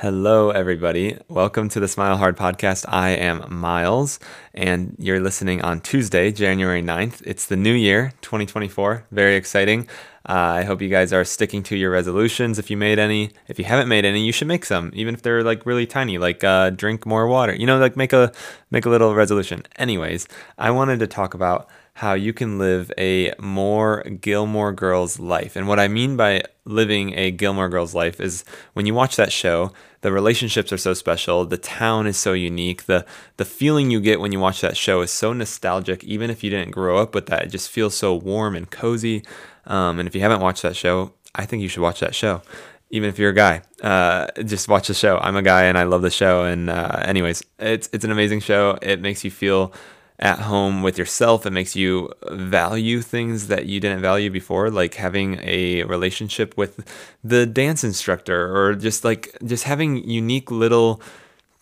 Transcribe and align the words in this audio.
Hello, 0.00 0.48
everybody. 0.48 1.18
Welcome 1.28 1.68
to 1.68 1.78
the 1.78 1.86
Smile 1.86 2.16
Hard 2.16 2.34
podcast. 2.34 2.86
I 2.88 3.10
am 3.10 3.44
Miles, 3.54 4.18
and 4.54 4.96
you're 4.98 5.20
listening 5.20 5.60
on 5.60 5.82
Tuesday, 5.82 6.32
January 6.32 6.82
9th. 6.82 7.20
It's 7.26 7.44
the 7.44 7.56
new 7.58 7.74
year, 7.74 8.14
2024. 8.22 9.04
Very 9.10 9.36
exciting. 9.36 9.86
Uh, 10.26 10.32
I 10.32 10.64
hope 10.64 10.80
you 10.80 10.88
guys 10.88 11.12
are 11.12 11.22
sticking 11.22 11.62
to 11.64 11.76
your 11.76 11.90
resolutions. 11.90 12.58
If 12.58 12.70
you 12.70 12.78
made 12.78 12.98
any, 12.98 13.32
if 13.46 13.58
you 13.58 13.66
haven't 13.66 13.88
made 13.88 14.06
any, 14.06 14.24
you 14.24 14.32
should 14.32 14.48
make 14.48 14.64
some, 14.64 14.90
even 14.94 15.12
if 15.12 15.20
they're 15.20 15.42
like 15.42 15.66
really 15.66 15.86
tiny, 15.86 16.16
like 16.16 16.42
uh, 16.42 16.70
drink 16.70 17.04
more 17.04 17.26
water. 17.26 17.54
You 17.54 17.66
know, 17.66 17.76
like 17.76 17.94
make 17.94 18.14
a 18.14 18.32
make 18.70 18.86
a 18.86 18.88
little 18.88 19.14
resolution. 19.14 19.64
Anyways, 19.76 20.26
I 20.56 20.70
wanted 20.70 21.00
to 21.00 21.08
talk 21.08 21.34
about 21.34 21.68
how 21.94 22.14
you 22.14 22.32
can 22.32 22.58
live 22.58 22.90
a 22.96 23.32
more 23.38 24.02
Gilmore 24.02 24.72
Girls 24.72 25.18
life. 25.18 25.56
And 25.56 25.68
what 25.68 25.78
I 25.78 25.88
mean 25.88 26.16
by 26.16 26.42
living 26.64 27.16
a 27.18 27.30
Gilmore 27.30 27.68
Girls 27.68 27.94
life 27.94 28.20
is 28.20 28.44
when 28.72 28.86
you 28.86 28.94
watch 28.94 29.16
that 29.16 29.32
show, 29.32 29.72
the 30.00 30.12
relationships 30.12 30.72
are 30.72 30.78
so 30.78 30.94
special, 30.94 31.44
the 31.44 31.58
town 31.58 32.06
is 32.06 32.16
so 32.16 32.32
unique, 32.32 32.84
the 32.84 33.04
the 33.36 33.44
feeling 33.44 33.90
you 33.90 34.00
get 34.00 34.20
when 34.20 34.32
you 34.32 34.40
watch 34.40 34.60
that 34.62 34.76
show 34.76 35.02
is 35.02 35.10
so 35.10 35.32
nostalgic, 35.32 36.02
even 36.04 36.30
if 36.30 36.42
you 36.42 36.50
didn't 36.50 36.70
grow 36.70 36.98
up 36.98 37.14
with 37.14 37.26
that. 37.26 37.44
It 37.44 37.48
just 37.48 37.68
feels 37.70 37.94
so 37.94 38.14
warm 38.14 38.56
and 38.56 38.70
cozy. 38.70 39.22
Um, 39.66 39.98
and 39.98 40.08
if 40.08 40.14
you 40.14 40.22
haven't 40.22 40.40
watched 40.40 40.62
that 40.62 40.76
show, 40.76 41.12
I 41.34 41.44
think 41.44 41.62
you 41.62 41.68
should 41.68 41.82
watch 41.82 42.00
that 42.00 42.14
show 42.14 42.42
even 42.90 43.08
if 43.08 43.18
you're 43.18 43.30
a 43.30 43.34
guy. 43.34 43.62
Uh, 43.82 44.26
just 44.44 44.68
watch 44.68 44.88
the 44.88 44.94
show. 44.94 45.18
I'm 45.18 45.36
a 45.36 45.42
guy 45.42 45.64
and 45.64 45.78
I 45.78 45.84
love 45.84 46.02
the 46.02 46.10
show. 46.10 46.44
And 46.44 46.68
uh, 46.68 47.02
anyways, 47.04 47.42
it's 47.58 47.88
it's 47.92 48.04
an 48.04 48.10
amazing 48.10 48.40
show. 48.40 48.78
It 48.82 49.00
makes 49.00 49.24
you 49.24 49.30
feel 49.30 49.72
at 50.20 50.38
home 50.40 50.82
with 50.82 50.98
yourself. 50.98 51.46
It 51.46 51.50
makes 51.50 51.74
you 51.74 52.12
value 52.30 53.00
things 53.00 53.48
that 53.48 53.66
you 53.66 53.80
didn't 53.80 54.02
value 54.02 54.30
before, 54.30 54.70
like 54.70 54.94
having 54.94 55.40
a 55.42 55.82
relationship 55.84 56.56
with 56.56 56.86
the 57.24 57.46
dance 57.46 57.82
instructor 57.82 58.54
or 58.54 58.74
just 58.74 59.02
like 59.04 59.36
just 59.44 59.64
having 59.64 60.08
unique 60.08 60.50
little 60.50 61.00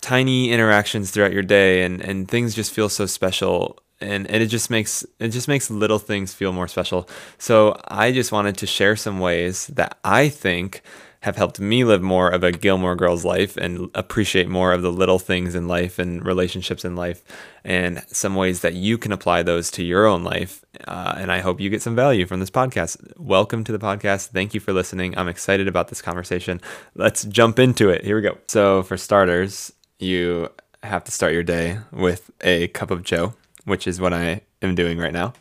tiny 0.01 0.51
interactions 0.51 1.11
throughout 1.11 1.33
your 1.33 1.43
day 1.43 1.83
and, 1.83 2.01
and 2.01 2.29
things 2.29 2.55
just 2.55 2.73
feel 2.73 2.89
so 2.89 3.07
special 3.07 3.79
and, 4.01 4.31
and 4.31 4.43
it 4.43 4.47
just 4.47 4.71
makes 4.71 5.05
it 5.19 5.29
just 5.29 5.49
makes 5.49 5.71
little 5.71 5.99
things 5.99 6.33
feel 6.33 6.53
more 6.53 6.69
special. 6.69 7.09
So 7.39 7.81
I 7.89 8.13
just 8.13 8.33
wanted 8.33 8.57
to 8.59 8.67
share 8.67 8.97
some 8.97 9.19
ways 9.19 9.69
that 9.69 9.99
I 10.05 10.29
think 10.29 10.83
have 11.21 11.37
helped 11.37 11.59
me 11.59 11.83
live 11.83 12.01
more 12.01 12.29
of 12.29 12.45
a 12.45 12.53
Gilmore 12.53 12.95
Girls 12.95 13.25
life 13.25 13.57
and 13.57 13.91
appreciate 13.95 14.49
more 14.49 14.73
of 14.73 14.83
the 14.83 14.93
little 14.93 15.19
things 15.19 15.55
in 15.55 15.67
life 15.67 15.99
and 15.99 16.25
relationships 16.25 16.85
in 16.85 16.95
life, 16.95 17.25
and 17.65 18.05
some 18.07 18.37
ways 18.37 18.61
that 18.61 18.75
you 18.75 18.97
can 18.99 19.11
apply 19.11 19.43
those 19.43 19.71
to 19.73 19.83
your 19.83 20.07
own 20.07 20.23
life. 20.23 20.65
Uh, 20.87 21.15
and 21.17 21.33
I 21.33 21.41
hope 21.41 21.61
you 21.61 21.71
get 21.71 21.83
some 21.83 21.97
value 21.97 22.25
from 22.25 22.39
this 22.39 22.51
podcast. 22.51 22.99
Welcome 23.19 23.65
to 23.65 23.73
the 23.73 23.81
podcast. 23.81 24.29
Thank 24.29 24.55
you 24.55 24.61
for 24.61 24.73
listening. 24.73 25.19
I'm 25.19 25.29
excited 25.29 25.67
about 25.67 25.89
this 25.89 26.01
conversation. 26.01 26.61
Let's 26.95 27.25
jump 27.25 27.59
into 27.59 27.89
it. 27.89 28.05
Here 28.05 28.15
we 28.15 28.23
go. 28.23 28.39
So, 28.47 28.85
for 28.85 28.97
starters, 28.97 29.73
you 29.99 30.51
have 30.85 31.03
to 31.05 31.11
start 31.11 31.33
your 31.33 31.43
day 31.43 31.79
with 31.91 32.31
a 32.43 32.69
cup 32.69 32.93
of 32.93 33.03
Joe, 33.03 33.35
which 33.65 33.89
is 33.89 34.01
what 34.01 34.15
I 34.15 34.43
am 34.63 34.77
doing 34.77 34.99
right 34.99 35.13
now. 35.13 35.33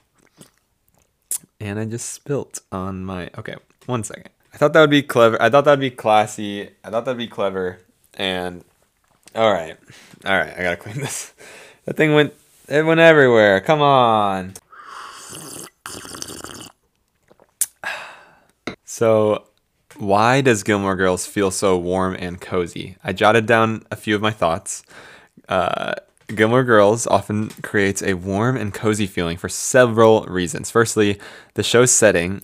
And 1.60 1.80
I 1.80 1.86
just 1.86 2.12
spilt 2.12 2.60
on 2.72 3.06
my. 3.06 3.30
Okay, 3.38 3.56
one 3.86 4.04
second. 4.04 4.30
I 4.58 4.60
thought 4.60 4.74
that 4.74 4.82
would 4.82 4.90
be 4.90 5.04
clever. 5.04 5.40
I 5.40 5.52
thought 5.52 5.66
that'd 5.66 5.80
be 5.80 5.92
classy. 5.92 6.68
I 6.84 6.90
thought 6.90 7.06
that'd 7.06 7.16
be 7.16 7.28
clever. 7.28 7.78
And 8.16 8.64
all 9.36 9.54
right, 9.54 9.78
all 10.26 10.36
right, 10.36 10.52
I 10.58 10.64
gotta 10.64 10.78
clean 10.78 11.00
this. 11.00 11.36
That 11.86 11.96
thing 11.96 12.16
went. 12.16 12.34
It 12.68 12.84
went 12.84 13.00
everywhere. 13.00 13.62
Come 13.62 13.84
on. 13.84 14.54
So, 18.84 19.46
why 19.98 20.42
does 20.42 20.64
Gilmore 20.64 20.96
Girls 20.96 21.28
feel 21.28 21.52
so 21.52 21.78
warm 21.78 22.16
and 22.20 22.42
cozy? 22.42 22.98
I 23.04 23.14
jotted 23.14 23.46
down 23.46 23.86
a 23.92 23.96
few 23.96 24.16
of 24.16 24.22
my 24.22 24.32
thoughts. 24.32 24.82
Uh, 25.48 25.94
Gilmore 26.30 26.64
Girls 26.64 27.06
often 27.06 27.50
creates 27.62 28.02
a 28.02 28.16
warm 28.16 28.58
and 28.58 28.74
cozy 28.74 29.06
feeling 29.06 29.38
for 29.38 29.50
several 29.50 30.24
reasons. 30.24 30.72
Firstly, 30.72 31.20
the 31.54 31.64
show's 31.64 31.92
setting 31.92 32.42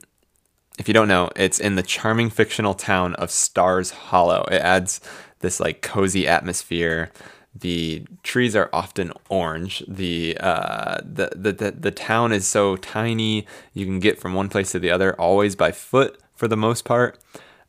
if 0.79 0.87
you 0.87 0.93
don't 0.93 1.07
know, 1.07 1.29
it's 1.35 1.59
in 1.59 1.75
the 1.75 1.83
charming 1.83 2.29
fictional 2.29 2.73
town 2.73 3.15
of 3.15 3.29
Stars 3.29 3.91
Hollow. 3.91 4.45
It 4.51 4.61
adds 4.61 5.01
this 5.39 5.59
like 5.59 5.81
cozy 5.81 6.27
atmosphere. 6.27 7.11
The 7.55 8.05
trees 8.23 8.55
are 8.55 8.69
often 8.73 9.13
orange. 9.29 9.83
The, 9.87 10.37
uh, 10.39 11.01
the, 11.03 11.31
the, 11.35 11.51
the, 11.51 11.71
the 11.71 11.91
town 11.91 12.31
is 12.31 12.47
so 12.47 12.75
tiny. 12.77 13.45
You 13.73 13.85
can 13.85 13.99
get 13.99 14.19
from 14.19 14.33
one 14.33 14.49
place 14.49 14.71
to 14.71 14.79
the 14.79 14.89
other 14.89 15.13
always 15.21 15.55
by 15.55 15.71
foot 15.71 16.19
for 16.35 16.47
the 16.47 16.57
most 16.57 16.83
part. 16.85 17.19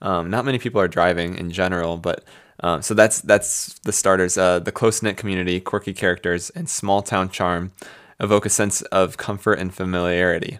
Um, 0.01 0.31
not 0.31 0.45
many 0.45 0.59
people 0.59 0.81
are 0.81 0.89
driving 0.89 1.37
in 1.37 1.51
general, 1.51 1.99
but 1.99 2.25
um, 2.61 2.83
so 2.83 2.95
that's 2.95 3.21
that's 3.21 3.79
the 3.81 3.93
starters. 3.93 4.39
Uh, 4.39 4.59
the 4.59 4.73
close 4.73 5.03
knit 5.03 5.17
community, 5.17 5.61
quirky 5.61 5.93
characters, 5.93 6.51
and 6.51 6.69
small 6.69 7.03
town 7.03 7.29
charm 7.29 7.73
evoke 8.21 8.47
a 8.47 8.51
sense 8.51 8.83
of 8.83 9.17
comfort 9.17 9.55
and 9.55 9.75
familiarity. 9.75 10.59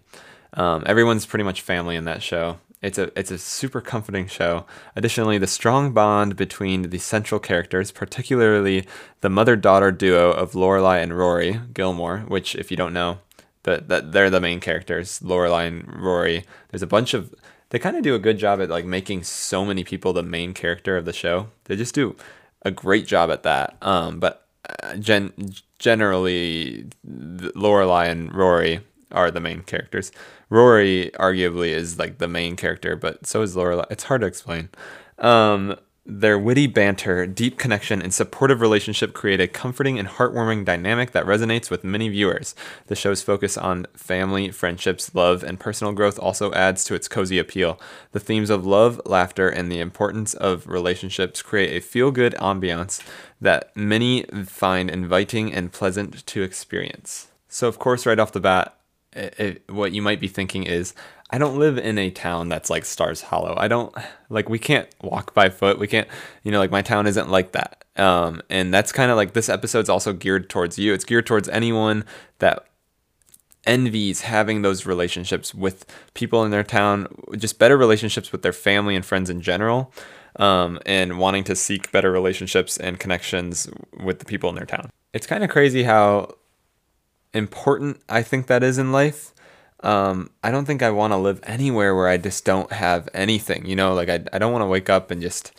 Um, 0.55 0.83
everyone's 0.87 1.27
pretty 1.27 1.45
much 1.45 1.61
family 1.61 1.97
in 1.97 2.05
that 2.05 2.23
show. 2.23 2.59
It's 2.81 2.99
a 2.99 3.19
it's 3.19 3.31
a 3.31 3.39
super 3.39 3.81
comforting 3.81 4.27
show. 4.27 4.67
Additionally, 4.95 5.39
the 5.39 5.47
strong 5.47 5.93
bond 5.93 6.37
between 6.37 6.91
the 6.91 6.99
central 6.99 7.41
characters, 7.41 7.91
particularly 7.91 8.87
the 9.23 9.31
mother-daughter 9.31 9.91
duo 9.91 10.31
of 10.31 10.53
Lorelai 10.53 11.03
and 11.03 11.17
Rory 11.17 11.61
Gilmore, 11.73 12.19
which 12.29 12.55
if 12.55 12.71
you 12.71 12.77
don't 12.77 12.93
know, 12.93 13.21
that 13.63 13.89
that 13.89 14.13
they're 14.13 14.29
the 14.29 14.41
main 14.41 14.61
characters, 14.61 15.21
Lorelai 15.21 15.67
and 15.67 16.03
Rory. 16.03 16.45
There's 16.69 16.83
a 16.83 16.87
bunch 16.87 17.15
of 17.15 17.35
they 17.71 17.79
kind 17.79 17.97
of 17.97 18.03
do 18.03 18.15
a 18.15 18.19
good 18.19 18.39
job 18.39 18.61
at 18.61 18.69
like 18.69 18.85
making 18.85 19.23
so 19.25 19.65
many 19.65 19.83
people 19.83 20.13
the 20.13 20.23
main 20.23 20.53
character 20.53 20.97
of 20.97 21.07
the 21.07 21.13
show. 21.13 21.49
They 21.65 21.77
just 21.77 21.95
do 21.95 22.17
a 22.63 22.71
great 22.71 23.07
job 23.07 23.31
at 23.31 23.45
that. 23.45 23.77
Um, 23.81 24.21
but 24.21 24.47
uh, 24.83 24.97
gen- 24.97 25.33
generally, 25.79 26.87
Lorelai 27.07 28.11
and 28.11 28.35
Rory 28.35 28.81
are 29.15 29.31
the 29.31 29.41
main 29.41 29.63
characters. 29.63 30.13
Rory 30.51 31.11
arguably 31.19 31.69
is 31.69 31.99
like 31.99 32.19
the 32.19 32.29
main 32.29 32.57
character, 32.57 32.97
but 32.97 33.27
so 33.27 33.43
is 33.43 33.57
Laura. 33.57 33.87
It's 33.91 34.05
hard 34.05 34.21
to 34.21 34.27
explain. 34.27 34.69
Um, 35.19 35.77
their 36.07 36.39
witty 36.39 36.67
banter, 36.67 37.27
deep 37.27 37.59
connection, 37.59 38.03
and 38.03 38.13
supportive 38.13 38.61
relationship 38.61 39.15
create 39.15 39.41
a 39.41 39.49
comforting 39.49 39.99
and 39.99 40.07
heartwarming 40.07 40.67
dynamic 40.67 41.13
that 41.13 41.25
resonates 41.25 41.71
with 41.71 41.83
many 41.83 42.11
viewers. 42.11 42.55
The 42.89 42.95
show's 42.95 43.23
focus 43.23 43.57
on 43.57 43.87
family, 43.95 44.51
friendships, 44.51 45.15
love, 45.15 45.43
and 45.43 45.59
personal 45.59 45.95
growth 45.95 46.19
also 46.19 46.53
adds 46.53 46.85
to 46.85 46.95
its 46.95 47.09
cozy 47.09 47.39
appeal. 47.39 47.81
The 48.13 48.21
themes 48.21 48.51
of 48.51 48.67
love, 48.67 49.01
laughter, 49.07 49.49
and 49.49 49.73
the 49.73 49.81
importance 49.81 50.35
of 50.35 50.67
relationships 50.67 51.41
create 51.41 51.75
a 51.75 51.81
feel 51.81 52.11
good 52.11 52.35
ambiance 52.35 53.03
that 53.41 53.75
many 53.75 54.25
find 54.45 54.91
inviting 54.91 55.55
and 55.55 55.73
pleasant 55.73 56.27
to 56.27 56.43
experience. 56.43 57.29
So, 57.49 57.67
of 57.67 57.79
course, 57.79 58.05
right 58.05 58.19
off 58.19 58.33
the 58.33 58.41
bat, 58.41 58.77
it, 59.15 59.63
what 59.69 59.93
you 59.93 60.03
might 60.03 60.21
be 60.21 60.29
thinking 60.29 60.65
is 60.65 60.95
I 61.31 61.39
don't 61.39 61.59
live 61.59 61.79
in 61.79 61.99
a 61.99 62.11
town 62.11 62.49
that's 62.49 62.71
like 62.71 62.85
Stars 62.85 63.23
Hollow. 63.23 63.55
I 63.57 63.69
don't 63.69 63.95
like 64.29 64.49
we 64.49 64.59
can't 64.59 64.89
walk 65.03 65.35
by 65.35 65.49
foot. 65.49 65.79
We 65.79 65.87
can't, 65.87 66.09
you 66.43 66.53
know, 66.53 66.59
like 66.59 66.71
my 66.71 66.83
town 66.83 67.07
isn't 67.07 67.29
like 67.29 67.53
that. 67.53 67.85
Um, 67.97 68.43
and 68.51 68.73
that's 68.73 68.93
kind 68.93 69.11
of 69.11 69.17
like 69.17 69.33
this 69.33 69.49
episode's 69.49 69.89
also 69.89 70.13
geared 70.13 70.51
towards 70.51 70.79
you. 70.79 70.93
It's 70.93 71.05
geared 71.05 71.27
towards 71.27 71.49
anyone 71.49 72.05
that 72.39 72.67
envies 73.67 74.23
having 74.23 74.63
those 74.63 74.85
relationships 74.85 75.55
with 75.55 75.87
people 76.13 76.45
in 76.45 76.51
their 76.51 76.63
town, 76.63 77.09
just 77.37 77.59
better 77.59 77.77
relationships 77.77 78.31
with 78.31 78.43
their 78.43 78.53
family 78.53 78.95
and 78.95 79.05
friends 79.05 79.31
in 79.31 79.41
general, 79.41 79.93
um, 80.37 80.79
and 80.85 81.19
wanting 81.19 81.45
to 81.45 81.57
seek 81.57 81.91
better 81.91 82.13
relationships 82.13 82.77
and 82.77 83.01
connections 83.01 83.69
with 84.03 84.19
the 84.19 84.25
people 84.25 84.51
in 84.51 84.57
their 84.57 84.67
town. 84.67 84.91
It's 85.13 85.27
kind 85.27 85.43
of 85.45 85.51
crazy 85.51 85.85
how 85.85 86.35
important 87.35 88.01
I 88.09 88.23
think 88.23 88.47
that 88.47 88.63
is 88.63 88.79
in 88.79 88.93
life. 88.93 89.33
Um, 89.81 90.31
I 90.43 90.51
don't 90.51 90.65
think 90.65 90.83
I 90.83 90.91
want 90.91 91.13
to 91.13 91.19
live 91.19 91.41
anywhere 91.43 91.95
where 91.95 92.09
I 92.09 92.17
just 92.17 92.47
don't 92.47 92.73
have 92.73 93.07
anything, 93.13 93.67
you 93.67 93.77
know, 93.77 93.93
like 93.93 94.09
I, 94.09 94.25
I 94.33 94.39
don't 94.39 94.53
want 94.53 94.63
to 94.63 94.67
wake 94.67 94.89
up 94.89 95.11
and 95.11 95.21
just 95.21 95.53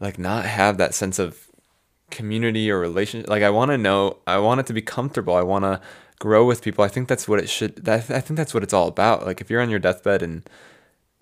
like 0.00 0.18
not 0.18 0.46
have 0.46 0.78
that 0.78 0.94
sense 0.94 1.18
of 1.18 1.48
community 2.10 2.70
or 2.70 2.78
relationship. 2.78 3.28
Like 3.28 3.42
I 3.42 3.50
want 3.50 3.70
to 3.70 3.76
know, 3.76 4.16
I 4.26 4.38
want 4.38 4.60
it 4.60 4.66
to 4.68 4.72
be 4.72 4.80
comfortable. 4.80 5.34
I 5.34 5.42
want 5.42 5.64
to 5.64 5.82
grow 6.18 6.46
with 6.46 6.62
people. 6.62 6.82
I 6.82 6.88
think 6.88 7.08
that's 7.08 7.28
what 7.28 7.40
it 7.40 7.50
should, 7.50 7.76
that, 7.84 8.10
I 8.10 8.20
think 8.20 8.38
that's 8.38 8.54
what 8.54 8.62
it's 8.62 8.72
all 8.72 8.88
about. 8.88 9.26
Like 9.26 9.42
if 9.42 9.50
you're 9.50 9.60
on 9.60 9.70
your 9.70 9.80
deathbed 9.80 10.22
and, 10.22 10.48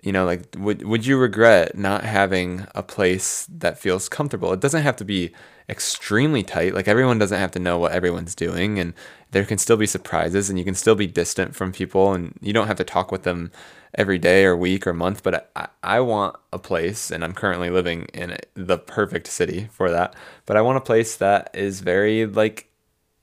you 0.02 0.12
know, 0.12 0.24
like 0.24 0.54
would, 0.56 0.84
would 0.84 1.04
you 1.04 1.18
regret 1.18 1.76
not 1.76 2.04
having 2.04 2.66
a 2.76 2.82
place 2.82 3.44
that 3.46 3.78
feels 3.78 4.08
comfortable? 4.08 4.52
It 4.52 4.60
doesn't 4.60 4.82
have 4.82 4.96
to 4.96 5.04
be 5.04 5.32
extremely 5.70 6.42
tight. 6.42 6.74
Like 6.74 6.88
everyone 6.88 7.18
doesn't 7.18 7.38
have 7.38 7.52
to 7.52 7.58
know 7.58 7.78
what 7.78 7.92
everyone's 7.92 8.34
doing 8.34 8.78
and 8.78 8.92
there 9.30 9.44
can 9.44 9.58
still 9.58 9.76
be 9.76 9.86
surprises 9.86 10.50
and 10.50 10.58
you 10.58 10.64
can 10.64 10.74
still 10.74 10.94
be 10.94 11.06
distant 11.06 11.54
from 11.54 11.72
people 11.72 12.12
and 12.12 12.36
you 12.40 12.52
don't 12.52 12.66
have 12.66 12.76
to 12.78 12.84
talk 12.84 13.12
with 13.12 13.22
them 13.22 13.50
every 13.94 14.18
day 14.18 14.44
or 14.44 14.56
week 14.56 14.86
or 14.86 14.92
month 14.92 15.22
but 15.22 15.50
I, 15.56 15.68
I 15.82 16.00
want 16.00 16.36
a 16.52 16.60
place 16.60 17.10
and 17.10 17.24
i'm 17.24 17.32
currently 17.32 17.70
living 17.70 18.04
in 18.14 18.36
the 18.54 18.78
perfect 18.78 19.26
city 19.26 19.68
for 19.72 19.90
that 19.90 20.14
but 20.46 20.56
i 20.56 20.60
want 20.60 20.78
a 20.78 20.80
place 20.80 21.16
that 21.16 21.50
is 21.54 21.80
very 21.80 22.24
like 22.24 22.69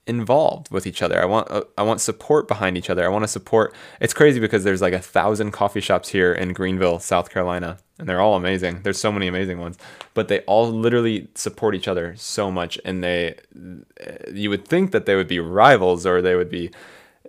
involved 0.08 0.70
with 0.70 0.86
each 0.86 1.02
other. 1.02 1.20
I 1.20 1.26
want 1.26 1.50
uh, 1.50 1.62
I 1.76 1.82
want 1.82 2.00
support 2.00 2.48
behind 2.48 2.76
each 2.76 2.90
other. 2.90 3.04
I 3.04 3.08
want 3.08 3.24
to 3.24 3.28
support. 3.28 3.74
It's 4.00 4.14
crazy 4.14 4.40
because 4.40 4.64
there's 4.64 4.82
like 4.82 4.94
a 4.94 4.98
thousand 4.98 5.52
coffee 5.52 5.80
shops 5.80 6.08
here 6.08 6.32
in 6.32 6.52
Greenville, 6.52 6.98
South 6.98 7.30
Carolina, 7.30 7.78
and 7.98 8.08
they're 8.08 8.20
all 8.20 8.34
amazing. 8.34 8.82
There's 8.82 8.98
so 8.98 9.12
many 9.12 9.28
amazing 9.28 9.60
ones, 9.60 9.76
but 10.14 10.28
they 10.28 10.40
all 10.40 10.70
literally 10.70 11.28
support 11.34 11.74
each 11.74 11.88
other 11.88 12.14
so 12.16 12.50
much, 12.50 12.78
and 12.84 13.04
they 13.04 13.36
you 14.32 14.50
would 14.50 14.66
think 14.66 14.92
that 14.92 15.06
they 15.06 15.14
would 15.14 15.28
be 15.28 15.38
rivals 15.38 16.06
or 16.06 16.22
they 16.22 16.34
would 16.34 16.50
be 16.50 16.70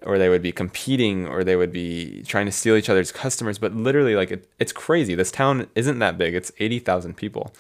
or 0.04 0.18
they 0.18 0.30
would 0.30 0.42
be 0.42 0.54
competing 0.54 1.28
or 1.28 1.44
they 1.44 1.58
would 1.58 1.74
be 1.74 2.24
trying 2.24 2.46
to 2.46 2.52
steal 2.54 2.78
each 2.78 2.90
other's 2.90 3.12
customers 3.12 3.58
but 3.60 3.76
literally 3.76 4.16
like 4.16 4.32
it, 4.32 4.50
it's 4.58 4.72
crazy 4.72 5.14
this 5.14 5.30
town 5.30 5.68
isn't 5.76 6.00
that 6.00 6.18
big 6.18 6.34
it's 6.34 6.54
80,000 6.58 7.18
people 7.18 7.54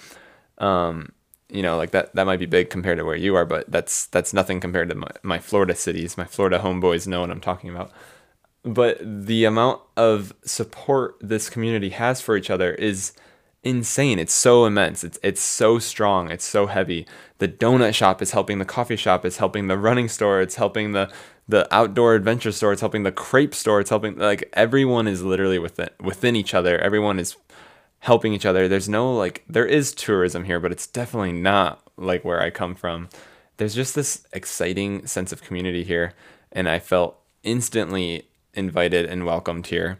um, 0.60 1.12
you 1.50 1.62
know 1.62 1.78
like 1.78 1.92
that 1.92 2.13
that 2.16 2.25
might 2.25 2.40
be 2.40 2.46
big 2.46 2.69
compared 2.69 2.98
to 2.98 3.06
where 3.06 3.16
you 3.16 3.36
are 3.36 3.46
but 3.46 3.69
that's 3.72 4.06
that's 4.07 4.34
nothing 4.34 4.60
compared 4.60 4.90
to 4.90 4.96
my, 4.96 5.10
my 5.24 5.40
florida 5.40 5.75
cities. 5.75 6.18
My 6.18 6.25
florida 6.25 6.60
homeboys 6.60 7.07
know 7.07 7.22
what 7.22 7.31
i'm 7.31 7.42
talking 7.42 7.69
about. 7.69 7.92
But 8.63 9.00
the 9.01 9.46
amount 9.46 9.81
of 9.96 10.34
support 10.44 11.16
this 11.22 11.50
community 11.50 11.90
has 11.90 12.19
for 12.19 12.36
each 12.36 12.50
other 12.50 12.74
is 12.74 13.13
insane. 13.63 14.19
It's 14.19 14.34
so 14.34 14.66
immense. 14.66 15.04
It's 15.04 15.19
it's 15.24 15.42
so 15.42 15.80
strong. 15.80 16.30
It's 16.31 16.46
so 16.46 16.68
heavy. 16.68 17.06
The 17.40 17.48
donut 17.48 17.94
shop 17.94 18.22
is 18.22 18.31
helping 18.31 18.60
the 18.60 18.66
coffee 18.66 18.96
shop 18.96 19.25
it's 19.25 19.38
helping 19.38 19.68
the 19.68 19.78
running 19.78 20.10
store 20.10 20.42
it's 20.42 20.56
helping 20.56 20.92
the 20.92 21.12
the 21.48 21.68
outdoor 21.74 22.13
adventure 22.16 22.51
store 22.51 22.74
it's 22.74 22.81
helping 22.81 23.04
the 23.04 23.12
crepe 23.12 23.56
store 23.56 23.80
it's 23.80 23.90
helping 23.90 24.18
like 24.18 24.50
everyone 24.54 25.07
is 25.07 25.24
literally 25.24 25.60
within 25.60 25.90
within 26.00 26.36
each 26.36 26.54
other. 26.54 26.78
Everyone 26.80 27.19
is 27.19 27.36
helping 28.00 28.34
each 28.34 28.46
other. 28.46 28.68
There's 28.68 28.90
no 28.90 29.13
like 29.13 29.44
there 29.48 29.66
is 29.66 29.94
tourism 29.94 30.46
here 30.46 30.60
but 30.60 30.72
it's 30.72 30.88
definitely 30.88 31.34
not 31.34 31.81
like 31.98 32.24
where 32.24 32.42
i 32.42 32.50
come 32.50 32.75
from. 32.75 33.10
There's 33.57 33.75
just 33.75 33.96
this 33.96 34.25
exciting 34.31 35.06
sense 35.06 35.31
of 35.31 35.44
community 35.44 35.84
here 35.84 36.13
and 36.51 36.69
i 36.69 36.80
felt 36.80 37.19
instantly 37.44 38.28
invited 38.54 39.06
and 39.06 39.25
welcomed 39.25 39.68
here 39.68 40.00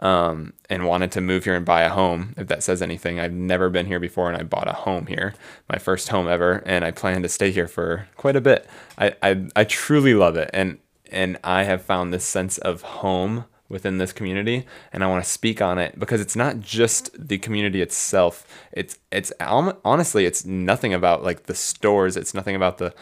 um, 0.00 0.52
and 0.70 0.86
wanted 0.86 1.10
to 1.12 1.20
move 1.20 1.44
here 1.44 1.54
and 1.54 1.64
buy 1.64 1.82
a 1.82 1.88
home 1.88 2.34
if 2.36 2.46
that 2.48 2.62
says 2.62 2.82
anything. 2.82 3.18
I've 3.18 3.32
never 3.32 3.68
been 3.68 3.86
here 3.86 4.00
before 4.00 4.28
and 4.28 4.36
i 4.36 4.42
bought 4.42 4.68
a 4.68 4.72
home 4.72 5.06
here 5.06 5.34
my 5.68 5.78
first 5.78 6.08
home 6.08 6.28
ever 6.28 6.62
and 6.66 6.84
i 6.84 6.90
plan 6.90 7.22
to 7.22 7.28
stay 7.28 7.50
here 7.52 7.68
for 7.68 8.08
quite 8.16 8.36
a 8.36 8.40
bit. 8.40 8.68
I 8.98 9.14
i, 9.22 9.46
I 9.54 9.64
truly 9.64 10.14
love 10.14 10.36
it 10.36 10.50
and 10.52 10.78
and 11.10 11.38
i 11.44 11.62
have 11.62 11.82
found 11.82 12.12
this 12.12 12.24
sense 12.24 12.58
of 12.58 12.82
home 12.82 13.44
within 13.68 13.98
this 13.98 14.12
community 14.12 14.64
and 14.92 15.04
i 15.04 15.06
want 15.06 15.22
to 15.22 15.30
speak 15.30 15.60
on 15.60 15.78
it 15.78 15.98
because 15.98 16.20
it's 16.20 16.36
not 16.36 16.60
just 16.60 17.10
the 17.28 17.38
community 17.38 17.82
itself. 17.82 18.46
It's 18.72 18.98
it's 19.10 19.32
honestly 19.40 20.24
it's 20.24 20.44
nothing 20.44 20.94
about 20.94 21.22
like 21.24 21.44
the 21.44 21.54
stores 21.54 22.16
it's 22.16 22.34
nothing 22.34 22.56
about 22.56 22.78
the 22.78 22.94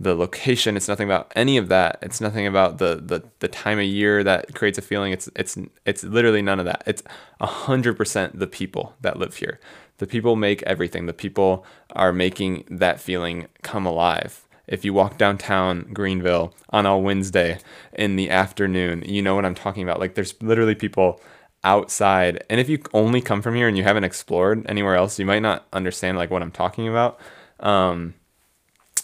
the 0.00 0.14
location 0.14 0.76
it's 0.76 0.88
nothing 0.88 1.08
about 1.08 1.32
any 1.36 1.56
of 1.56 1.68
that. 1.68 1.98
It's 2.02 2.20
nothing 2.20 2.46
about 2.46 2.78
the 2.78 2.96
the, 3.04 3.24
the 3.40 3.48
time 3.48 3.78
of 3.78 3.84
year 3.84 4.22
that 4.24 4.54
creates 4.54 4.78
a 4.78 4.82
feeling. 4.82 5.12
It's 5.12 5.28
it's 5.36 5.56
it's 5.86 6.04
literally 6.04 6.42
none 6.42 6.58
of 6.58 6.66
that. 6.66 6.82
It's 6.86 7.02
100% 7.40 8.38
the 8.38 8.46
people 8.46 8.94
that 9.00 9.18
live 9.18 9.36
here. 9.36 9.60
The 9.98 10.06
people 10.06 10.36
make 10.36 10.62
everything. 10.62 11.06
The 11.06 11.12
people 11.12 11.64
are 11.92 12.12
making 12.12 12.64
that 12.70 13.00
feeling 13.00 13.46
come 13.62 13.86
alive 13.86 14.46
if 14.72 14.84
you 14.84 14.92
walk 14.92 15.18
downtown 15.18 15.86
greenville 15.92 16.54
on 16.70 16.86
a 16.86 16.98
wednesday 16.98 17.58
in 17.92 18.16
the 18.16 18.30
afternoon 18.30 19.02
you 19.06 19.22
know 19.22 19.34
what 19.34 19.44
i'm 19.44 19.54
talking 19.54 19.82
about 19.82 20.00
like 20.00 20.14
there's 20.14 20.34
literally 20.42 20.74
people 20.74 21.20
outside 21.64 22.42
and 22.50 22.58
if 22.58 22.68
you 22.68 22.82
only 22.92 23.20
come 23.20 23.40
from 23.40 23.54
here 23.54 23.68
and 23.68 23.76
you 23.76 23.84
haven't 23.84 24.04
explored 24.04 24.66
anywhere 24.68 24.96
else 24.96 25.18
you 25.18 25.26
might 25.26 25.42
not 25.42 25.66
understand 25.72 26.18
like 26.18 26.30
what 26.30 26.42
i'm 26.42 26.50
talking 26.50 26.88
about 26.88 27.20
um, 27.60 28.14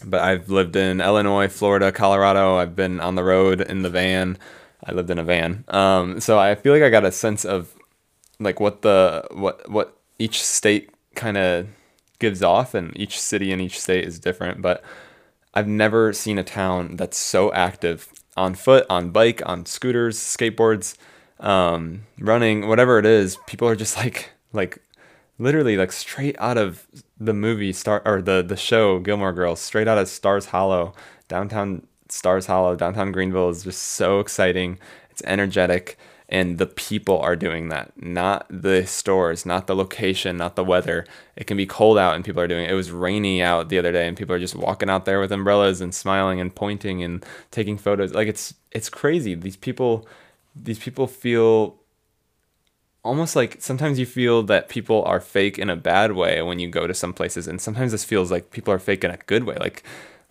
but 0.04 0.20
I've 0.20 0.50
lived 0.50 0.76
in 0.76 1.00
Illinois, 1.00 1.48
Florida, 1.48 1.90
Colorado. 1.92 2.56
I've 2.56 2.76
been 2.76 3.00
on 3.00 3.14
the 3.14 3.24
road 3.24 3.60
in 3.60 3.82
the 3.82 3.90
van. 3.90 4.38
I 4.84 4.92
lived 4.92 5.10
in 5.10 5.18
a 5.18 5.24
van. 5.24 5.64
Um, 5.68 6.20
so 6.20 6.38
I 6.38 6.54
feel 6.54 6.72
like 6.72 6.82
I 6.82 6.90
got 6.90 7.04
a 7.04 7.12
sense 7.12 7.44
of 7.44 7.74
like 8.38 8.60
what 8.60 8.82
the 8.82 9.26
what 9.32 9.68
what 9.68 9.96
each 10.18 10.42
state 10.42 10.90
kind 11.14 11.36
of 11.36 11.66
gives 12.20 12.42
off, 12.42 12.74
and 12.74 12.96
each 12.98 13.20
city 13.20 13.52
in 13.52 13.60
each 13.60 13.80
state 13.80 14.04
is 14.04 14.18
different. 14.18 14.62
But 14.62 14.84
I've 15.54 15.66
never 15.66 16.12
seen 16.12 16.38
a 16.38 16.44
town 16.44 16.96
that's 16.96 17.16
so 17.16 17.52
active 17.52 18.12
on 18.36 18.54
foot, 18.54 18.86
on 18.88 19.10
bike, 19.10 19.42
on 19.46 19.66
scooters, 19.66 20.18
skateboards, 20.18 20.96
um, 21.40 22.02
running, 22.18 22.68
whatever 22.68 22.98
it 22.98 23.06
is. 23.06 23.38
People 23.46 23.68
are 23.68 23.76
just 23.76 23.96
like 24.02 24.30
like 24.52 24.78
literally 25.38 25.76
like 25.76 25.92
straight 25.92 26.36
out 26.38 26.58
of 26.58 26.86
the 27.18 27.34
movie 27.34 27.72
star 27.72 28.02
or 28.04 28.22
the 28.22 28.42
the 28.42 28.56
show 28.56 28.98
Gilmore 28.98 29.32
Girls, 29.32 29.60
straight 29.60 29.88
out 29.88 29.98
of 29.98 30.08
Stars 30.08 30.46
Hollow, 30.46 30.94
downtown 31.28 31.86
Stars 32.08 32.46
Hollow, 32.46 32.76
downtown 32.76 33.12
Greenville 33.12 33.50
is 33.50 33.64
just 33.64 33.82
so 33.82 34.20
exciting. 34.20 34.78
It's 35.10 35.22
energetic 35.24 35.98
and 36.28 36.58
the 36.58 36.66
people 36.66 37.18
are 37.20 37.36
doing 37.36 37.70
that, 37.70 37.92
not 37.96 38.46
the 38.50 38.86
stores, 38.86 39.46
not 39.46 39.66
the 39.66 39.74
location, 39.74 40.36
not 40.36 40.56
the 40.56 40.64
weather. 40.64 41.06
It 41.36 41.46
can 41.46 41.56
be 41.56 41.64
cold 41.64 41.96
out 41.96 42.14
and 42.14 42.24
people 42.24 42.42
are 42.42 42.48
doing 42.48 42.66
it. 42.66 42.70
It 42.70 42.74
was 42.74 42.90
rainy 42.90 43.42
out 43.42 43.70
the 43.70 43.78
other 43.78 43.92
day 43.92 44.06
and 44.06 44.16
people 44.16 44.34
are 44.34 44.38
just 44.38 44.54
walking 44.54 44.90
out 44.90 45.06
there 45.06 45.20
with 45.20 45.32
umbrellas 45.32 45.80
and 45.80 45.94
smiling 45.94 46.38
and 46.38 46.54
pointing 46.54 47.02
and 47.02 47.24
taking 47.50 47.78
photos. 47.78 48.12
Like 48.12 48.28
it's 48.28 48.54
it's 48.72 48.90
crazy. 48.90 49.34
These 49.34 49.56
people 49.56 50.06
these 50.54 50.78
people 50.78 51.06
feel 51.06 51.78
almost 53.02 53.34
like 53.34 53.62
sometimes 53.62 53.98
you 53.98 54.04
feel 54.04 54.42
that 54.42 54.68
people 54.68 55.02
are 55.04 55.20
fake 55.20 55.58
in 55.58 55.70
a 55.70 55.76
bad 55.76 56.12
way 56.12 56.42
when 56.42 56.58
you 56.58 56.68
go 56.68 56.86
to 56.86 56.92
some 56.92 57.14
places 57.14 57.48
and 57.48 57.60
sometimes 57.60 57.92
this 57.92 58.04
feels 58.04 58.30
like 58.30 58.50
people 58.50 58.74
are 58.74 58.78
fake 58.78 59.02
in 59.04 59.10
a 59.10 59.16
good 59.26 59.44
way 59.44 59.56
like 59.60 59.82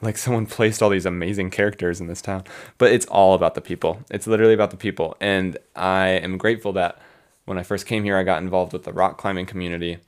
like 0.02 0.18
someone 0.18 0.46
placed 0.46 0.82
all 0.82 0.90
these 0.90 1.06
amazing 1.06 1.50
characters 1.50 2.00
in 2.00 2.08
this 2.08 2.22
town. 2.22 2.44
But 2.78 2.92
it's 2.92 3.06
all 3.08 3.34
about 3.34 3.56
the 3.56 3.62
people. 3.62 4.02
It's 4.12 4.28
literally 4.28 4.54
about 4.54 4.72
the 4.72 4.78
people. 4.78 5.18
And 5.20 5.58
i 5.76 6.08
am 6.10 6.38
grateful 6.38 6.74
that 6.74 7.00
when 7.46 7.58
i 7.58 7.64
first 7.64 7.86
came 7.86 8.04
here 8.04 8.18
i 8.18 8.24
got 8.24 8.42
involved 8.42 8.74
with 8.74 8.84
the 8.84 8.94
rock 8.94 9.18
climbing 9.18 9.46
community. 9.46 10.00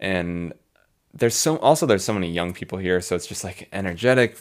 And 0.00 0.52
there's 1.14 1.36
so 1.36 1.58
also 1.58 1.86
there's 1.86 2.04
so 2.04 2.14
many 2.14 2.30
young 2.30 2.54
people 2.54 2.78
here 2.78 3.00
so 3.00 3.14
it's 3.16 3.26
just 3.26 3.44
like 3.44 3.68
energetic. 3.72 4.36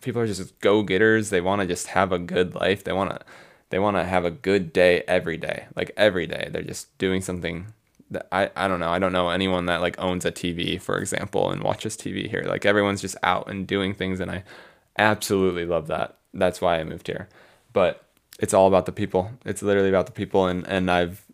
People 0.00 0.22
are 0.22 0.26
just 0.26 0.58
go-getters. 0.60 1.30
They 1.30 1.40
want 1.40 1.60
to 1.60 1.66
just 1.66 1.88
have 1.88 2.12
a 2.12 2.18
good 2.18 2.54
life. 2.54 2.84
They 2.84 2.92
want 2.92 3.10
to 3.10 3.20
they 3.70 3.78
want 3.78 3.96
to 3.96 4.04
have 4.04 4.24
a 4.24 4.30
good 4.30 4.72
day 4.72 5.02
every 5.06 5.36
day. 5.36 5.66
Like 5.76 5.92
every 5.96 6.26
day 6.26 6.48
they're 6.50 6.62
just 6.62 6.96
doing 6.98 7.22
something 7.22 7.72
I, 8.32 8.50
I 8.56 8.68
don't 8.68 8.80
know. 8.80 8.90
I 8.90 8.98
don't 8.98 9.12
know 9.12 9.30
anyone 9.30 9.66
that 9.66 9.80
like 9.80 9.98
owns 9.98 10.24
a 10.24 10.32
tv 10.32 10.80
for 10.80 10.98
example 10.98 11.50
and 11.50 11.62
watches 11.62 11.96
tv 11.96 12.28
here. 12.28 12.44
Like 12.46 12.66
everyone's 12.66 13.00
just 13.00 13.16
out 13.22 13.48
and 13.48 13.66
doing 13.66 13.94
things 13.94 14.20
and 14.20 14.30
i 14.30 14.44
absolutely 14.98 15.64
love 15.64 15.86
that. 15.88 16.16
That's 16.34 16.60
why 16.60 16.78
i 16.78 16.84
moved 16.84 17.06
here. 17.06 17.28
But 17.72 18.04
it's 18.38 18.54
all 18.54 18.66
about 18.66 18.86
the 18.86 18.92
people. 18.92 19.30
It's 19.44 19.62
literally 19.62 19.88
about 19.88 20.06
the 20.06 20.12
people 20.12 20.46
and 20.46 20.66
and 20.66 20.90
i've 20.90 21.24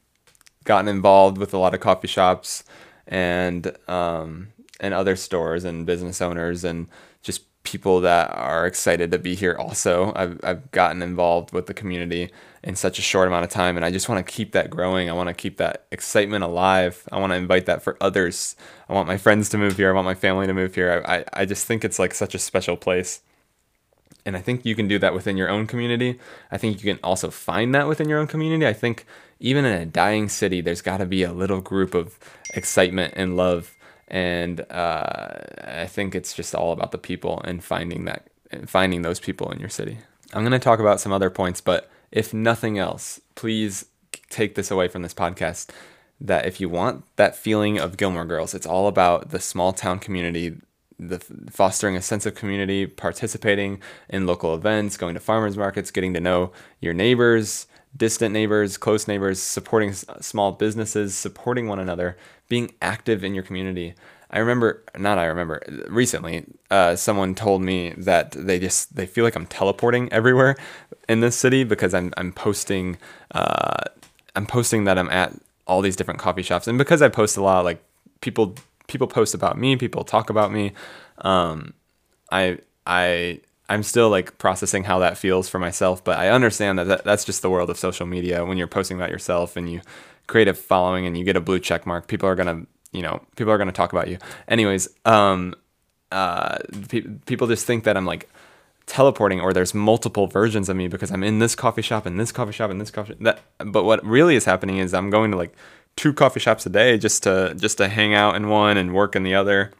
gotten 0.64 0.88
involved 0.88 1.38
with 1.38 1.54
a 1.54 1.58
lot 1.58 1.74
of 1.74 1.80
coffee 1.80 2.08
shops 2.08 2.64
and 3.06 3.76
um 3.88 4.48
and 4.80 4.92
other 4.92 5.16
stores 5.16 5.64
and 5.64 5.86
business 5.86 6.20
owners 6.20 6.64
and 6.64 6.88
just 7.22 7.42
people 7.66 8.00
that 8.00 8.30
are 8.30 8.64
excited 8.64 9.10
to 9.10 9.18
be 9.18 9.34
here 9.34 9.56
also. 9.58 10.12
I've, 10.14 10.40
I've 10.42 10.70
gotten 10.70 11.02
involved 11.02 11.52
with 11.52 11.66
the 11.66 11.74
community 11.74 12.30
in 12.62 12.76
such 12.76 12.98
a 12.98 13.02
short 13.02 13.26
amount 13.26 13.44
of 13.44 13.50
time, 13.50 13.76
and 13.76 13.84
I 13.84 13.90
just 13.90 14.08
want 14.08 14.24
to 14.24 14.32
keep 14.32 14.52
that 14.52 14.70
growing. 14.70 15.10
I 15.10 15.12
want 15.12 15.28
to 15.28 15.34
keep 15.34 15.56
that 15.58 15.86
excitement 15.90 16.44
alive. 16.44 17.02
I 17.10 17.18
want 17.18 17.32
to 17.32 17.36
invite 17.36 17.66
that 17.66 17.82
for 17.82 17.96
others. 18.00 18.54
I 18.88 18.94
want 18.94 19.08
my 19.08 19.18
friends 19.18 19.48
to 19.50 19.58
move 19.58 19.76
here. 19.76 19.90
I 19.90 19.94
want 19.94 20.06
my 20.06 20.14
family 20.14 20.46
to 20.46 20.54
move 20.54 20.76
here. 20.76 21.02
I, 21.04 21.16
I, 21.16 21.24
I 21.32 21.44
just 21.44 21.66
think 21.66 21.84
it's 21.84 21.98
like 21.98 22.14
such 22.14 22.34
a 22.34 22.38
special 22.38 22.76
place. 22.76 23.20
And 24.24 24.36
I 24.36 24.40
think 24.40 24.64
you 24.64 24.74
can 24.74 24.88
do 24.88 24.98
that 25.00 25.14
within 25.14 25.36
your 25.36 25.48
own 25.48 25.66
community. 25.66 26.18
I 26.50 26.58
think 26.58 26.82
you 26.82 26.94
can 26.94 27.00
also 27.02 27.30
find 27.30 27.74
that 27.74 27.88
within 27.88 28.08
your 28.08 28.18
own 28.18 28.26
community. 28.26 28.66
I 28.66 28.72
think 28.72 29.06
even 29.38 29.64
in 29.64 29.72
a 29.72 29.86
dying 29.86 30.28
city, 30.28 30.60
there's 30.60 30.82
got 30.82 30.96
to 30.96 31.06
be 31.06 31.22
a 31.22 31.32
little 31.32 31.60
group 31.60 31.94
of 31.94 32.18
excitement 32.54 33.14
and 33.16 33.36
love 33.36 33.75
and 34.08 34.60
uh, 34.70 35.30
I 35.64 35.86
think 35.86 36.14
it's 36.14 36.34
just 36.34 36.54
all 36.54 36.72
about 36.72 36.92
the 36.92 36.98
people 36.98 37.40
and 37.44 37.62
finding 37.62 38.04
that 38.04 38.28
finding 38.66 39.02
those 39.02 39.18
people 39.18 39.50
in 39.50 39.58
your 39.58 39.68
city. 39.68 39.98
I'm 40.32 40.42
going 40.42 40.52
to 40.52 40.58
talk 40.58 40.78
about 40.78 41.00
some 41.00 41.12
other 41.12 41.30
points, 41.30 41.60
but 41.60 41.90
if 42.12 42.32
nothing 42.32 42.78
else, 42.78 43.20
please 43.34 43.86
take 44.30 44.54
this 44.54 44.70
away 44.70 44.88
from 44.88 45.02
this 45.02 45.14
podcast 45.14 45.70
that 46.20 46.46
if 46.46 46.60
you 46.60 46.68
want 46.68 47.04
that 47.16 47.36
feeling 47.36 47.78
of 47.78 47.96
Gilmore 47.96 48.24
Girls, 48.24 48.54
it's 48.54 48.66
all 48.66 48.88
about 48.88 49.30
the 49.30 49.40
small 49.40 49.72
town 49.72 49.98
community, 49.98 50.56
the 50.98 51.18
fostering 51.50 51.96
a 51.96 52.02
sense 52.02 52.24
of 52.24 52.34
community, 52.34 52.86
participating 52.86 53.80
in 54.08 54.26
local 54.26 54.54
events, 54.54 54.96
going 54.96 55.14
to 55.14 55.20
farmers 55.20 55.56
markets, 55.56 55.90
getting 55.90 56.14
to 56.14 56.20
know 56.20 56.52
your 56.80 56.94
neighbors, 56.94 57.66
distant 57.96 58.32
neighbors, 58.32 58.76
close 58.78 59.06
neighbors, 59.06 59.40
supporting 59.40 59.92
small 59.92 60.52
businesses, 60.52 61.14
supporting 61.14 61.68
one 61.68 61.78
another, 61.78 62.16
being 62.48 62.72
active 62.80 63.24
in 63.24 63.34
your 63.34 63.42
community. 63.42 63.94
I 64.30 64.40
remember, 64.40 64.82
not 64.98 65.18
I 65.18 65.26
remember, 65.26 65.62
recently, 65.88 66.44
uh, 66.70 66.96
someone 66.96 67.34
told 67.34 67.62
me 67.62 67.94
that 67.96 68.32
they 68.32 68.58
just 68.58 68.96
they 68.96 69.06
feel 69.06 69.24
like 69.24 69.36
I'm 69.36 69.46
teleporting 69.46 70.12
everywhere 70.12 70.56
in 71.08 71.20
this 71.20 71.36
city 71.36 71.62
because 71.64 71.94
I'm 71.94 72.12
I'm 72.16 72.32
posting, 72.32 72.98
uh, 73.30 73.84
I'm 74.34 74.46
posting 74.46 74.84
that 74.84 74.98
I'm 74.98 75.08
at 75.10 75.32
all 75.66 75.80
these 75.80 75.96
different 75.96 76.18
coffee 76.20 76.42
shops, 76.42 76.66
and 76.66 76.76
because 76.76 77.02
I 77.02 77.08
post 77.08 77.36
a 77.36 77.42
lot, 77.42 77.64
like 77.64 77.82
people 78.20 78.56
people 78.88 79.06
post 79.06 79.34
about 79.34 79.58
me, 79.58 79.76
people 79.76 80.02
talk 80.04 80.28
about 80.28 80.52
me. 80.52 80.72
Um, 81.18 81.72
I 82.32 82.58
I 82.84 83.40
I'm 83.68 83.82
still 83.82 84.10
like 84.10 84.38
processing 84.38 84.84
how 84.84 84.98
that 85.00 85.18
feels 85.18 85.48
for 85.48 85.58
myself, 85.58 86.02
but 86.04 86.18
I 86.18 86.30
understand 86.30 86.78
that, 86.78 86.84
that 86.84 87.04
that's 87.04 87.24
just 87.24 87.42
the 87.42 87.50
world 87.50 87.70
of 87.70 87.78
social 87.78 88.06
media. 88.06 88.44
When 88.44 88.58
you're 88.58 88.66
posting 88.66 88.96
about 88.96 89.10
yourself 89.10 89.56
and 89.56 89.70
you 89.70 89.80
create 90.26 90.48
a 90.48 90.54
following 90.54 91.06
and 91.06 91.16
you 91.16 91.24
get 91.24 91.36
a 91.36 91.40
blue 91.40 91.58
check 91.58 91.86
mark, 91.86 92.08
people 92.08 92.28
are 92.28 92.34
gonna, 92.34 92.66
you 92.92 93.02
know, 93.02 93.22
people 93.36 93.52
are 93.52 93.58
gonna 93.58 93.72
talk 93.72 93.92
about 93.92 94.08
you. 94.08 94.18
Anyways, 94.48 94.88
um, 95.04 95.54
uh, 96.12 96.58
pe- 96.88 97.02
people 97.26 97.46
just 97.46 97.66
think 97.66 97.84
that 97.84 97.96
I'm 97.96 98.06
like 98.06 98.28
teleporting 98.86 99.40
or 99.40 99.52
there's 99.52 99.74
multiple 99.74 100.28
versions 100.28 100.68
of 100.68 100.76
me 100.76 100.86
because 100.86 101.10
I'm 101.10 101.24
in 101.24 101.40
this 101.40 101.54
coffee 101.54 101.82
shop 101.82 102.06
and 102.06 102.18
this 102.20 102.30
coffee 102.30 102.52
shop 102.52 102.70
and 102.70 102.80
this 102.80 102.90
coffee 102.90 103.12
shop. 103.12 103.18
that 103.22 103.40
but 103.58 103.84
what 103.84 104.04
really 104.04 104.36
is 104.36 104.44
happening 104.44 104.78
is 104.78 104.94
I'm 104.94 105.10
going 105.10 105.32
to 105.32 105.36
like 105.36 105.54
two 105.96 106.12
coffee 106.12 106.40
shops 106.40 106.66
a 106.66 106.70
day 106.70 106.96
just 106.96 107.24
to 107.24 107.54
just 107.56 107.78
to 107.78 107.88
hang 107.88 108.14
out 108.14 108.36
in 108.36 108.48
one 108.48 108.76
and 108.76 108.94
work 108.94 109.16
in 109.16 109.24
the 109.24 109.34
other 109.34 109.72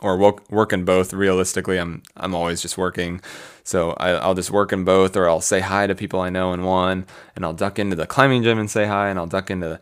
or 0.00 0.16
work, 0.16 0.50
work 0.50 0.72
in 0.72 0.84
both 0.84 1.12
realistically 1.12 1.78
I'm 1.78 2.02
I'm 2.16 2.34
always 2.34 2.60
just 2.60 2.76
working 2.76 3.20
so 3.64 3.92
I, 3.92 4.10
I'll 4.10 4.34
just 4.34 4.50
work 4.50 4.72
in 4.72 4.84
both 4.84 5.16
or 5.16 5.28
I'll 5.28 5.40
say 5.40 5.60
hi 5.60 5.86
to 5.86 5.94
people 5.94 6.20
I 6.20 6.30
know 6.30 6.52
in 6.52 6.62
one 6.62 7.06
and 7.34 7.44
I'll 7.44 7.54
duck 7.54 7.78
into 7.78 7.96
the 7.96 8.06
climbing 8.06 8.42
gym 8.42 8.58
and 8.58 8.70
say 8.70 8.86
hi 8.86 9.08
and 9.08 9.18
I'll 9.18 9.26
duck 9.26 9.50
into 9.50 9.80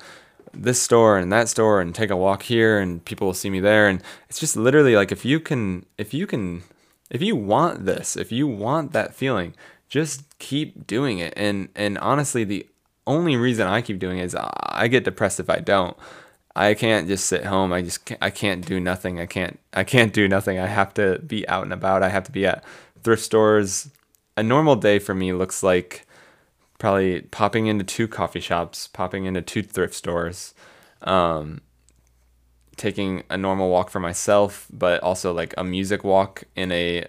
this 0.53 0.81
store 0.81 1.19
and 1.19 1.33
that 1.33 1.49
store 1.49 1.81
and 1.81 1.95
take 1.95 2.11
a 2.11 2.17
walk 2.17 2.43
here 2.43 2.79
and 2.79 3.05
people 3.05 3.27
will 3.27 3.35
see 3.35 3.51
me 3.51 3.61
there 3.61 3.89
and 3.89 4.03
it's 4.29 4.39
just 4.39 4.57
literally 4.57 4.95
like 4.95 5.11
if 5.11 5.25
you 5.25 5.41
can 5.41 5.85
if 5.99 6.15
you 6.15 6.27
can 6.27 6.63
if 7.11 7.23
you 7.23 7.37
want 7.37 7.87
this, 7.87 8.17
if 8.17 8.33
you 8.33 8.47
want 8.47 8.93
that 8.93 9.15
feeling, 9.15 9.55
just 9.89 10.39
keep 10.39 10.87
doing 10.87 11.19
it. 11.19 11.33
And 11.37 11.69
and 11.75 11.99
honestly, 11.99 12.45
the 12.45 12.67
only 13.07 13.37
reason 13.37 13.67
I 13.67 13.83
keep 13.83 13.99
doing 13.99 14.19
it 14.19 14.25
is 14.25 14.37
I 14.37 14.89
get 14.89 15.05
depressed 15.05 15.41
if 15.41 15.51
I 15.51 15.61
don't. 15.61 15.97
I 16.57 16.75
can't 16.75 17.09
just 17.09 17.27
sit 17.27 17.45
home. 17.45 17.73
I 17.73 17.83
just 17.83 18.05
can't, 18.05 18.23
I 18.23 18.31
can't 18.31 18.65
do 18.65 18.79
nothing. 18.79 19.19
I 19.21 19.27
can't 19.27 19.59
I 19.73 19.85
can't 19.85 20.13
do 20.13 20.29
nothing. 20.29 20.59
I 20.59 20.67
have 20.67 20.95
to 20.95 21.19
be 21.19 21.47
out 21.49 21.65
and 21.65 21.73
about. 21.73 22.03
I 22.03 22.09
have 22.09 22.25
to 22.25 22.33
be 22.33 22.47
at 22.47 22.65
thrift 23.03 23.23
stores. 23.23 23.91
A 24.37 24.43
normal 24.43 24.77
day 24.77 24.99
for 24.99 25.15
me 25.15 25.33
looks 25.33 25.63
like 25.63 26.07
probably 26.79 27.23
popping 27.23 27.67
into 27.67 27.85
two 27.85 28.07
coffee 28.07 28.41
shops, 28.41 28.89
popping 28.89 29.25
into 29.25 29.43
two 29.43 29.63
thrift 29.63 29.95
stores, 29.95 30.55
um, 31.03 31.61
taking 32.77 33.23
a 33.31 33.37
normal 33.37 33.71
walk 33.71 33.91
for 33.91 34.01
myself, 34.01 34.67
but 34.73 35.03
also 35.03 35.33
like 35.33 35.55
a 35.57 35.65
music 35.65 36.05
walk 36.05 36.45
in 36.57 36.71
a 36.73 37.07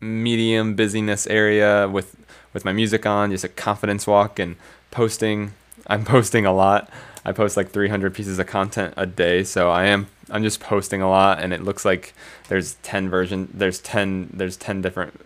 medium 0.00 0.74
busyness 0.74 1.26
area 1.26 1.88
with 1.88 2.16
with 2.52 2.64
my 2.64 2.72
music 2.72 3.06
on, 3.06 3.30
just 3.30 3.44
a 3.44 3.48
confidence 3.48 4.06
walk 4.06 4.38
and 4.38 4.56
posting. 4.90 5.52
I'm 5.88 6.04
posting 6.04 6.46
a 6.46 6.52
lot. 6.52 6.90
I 7.24 7.32
post 7.32 7.56
like 7.56 7.70
300 7.70 8.14
pieces 8.14 8.38
of 8.38 8.46
content 8.46 8.94
a 8.96 9.06
day, 9.06 9.44
so 9.44 9.70
I 9.70 9.86
am 9.86 10.08
I'm 10.30 10.42
just 10.42 10.60
posting 10.60 11.02
a 11.02 11.08
lot 11.08 11.42
and 11.42 11.52
it 11.52 11.62
looks 11.62 11.84
like 11.84 12.14
there's 12.48 12.74
10 12.82 13.08
version 13.08 13.48
there's 13.52 13.80
10 13.80 14.30
there's 14.34 14.56
10 14.56 14.82
different 14.82 15.18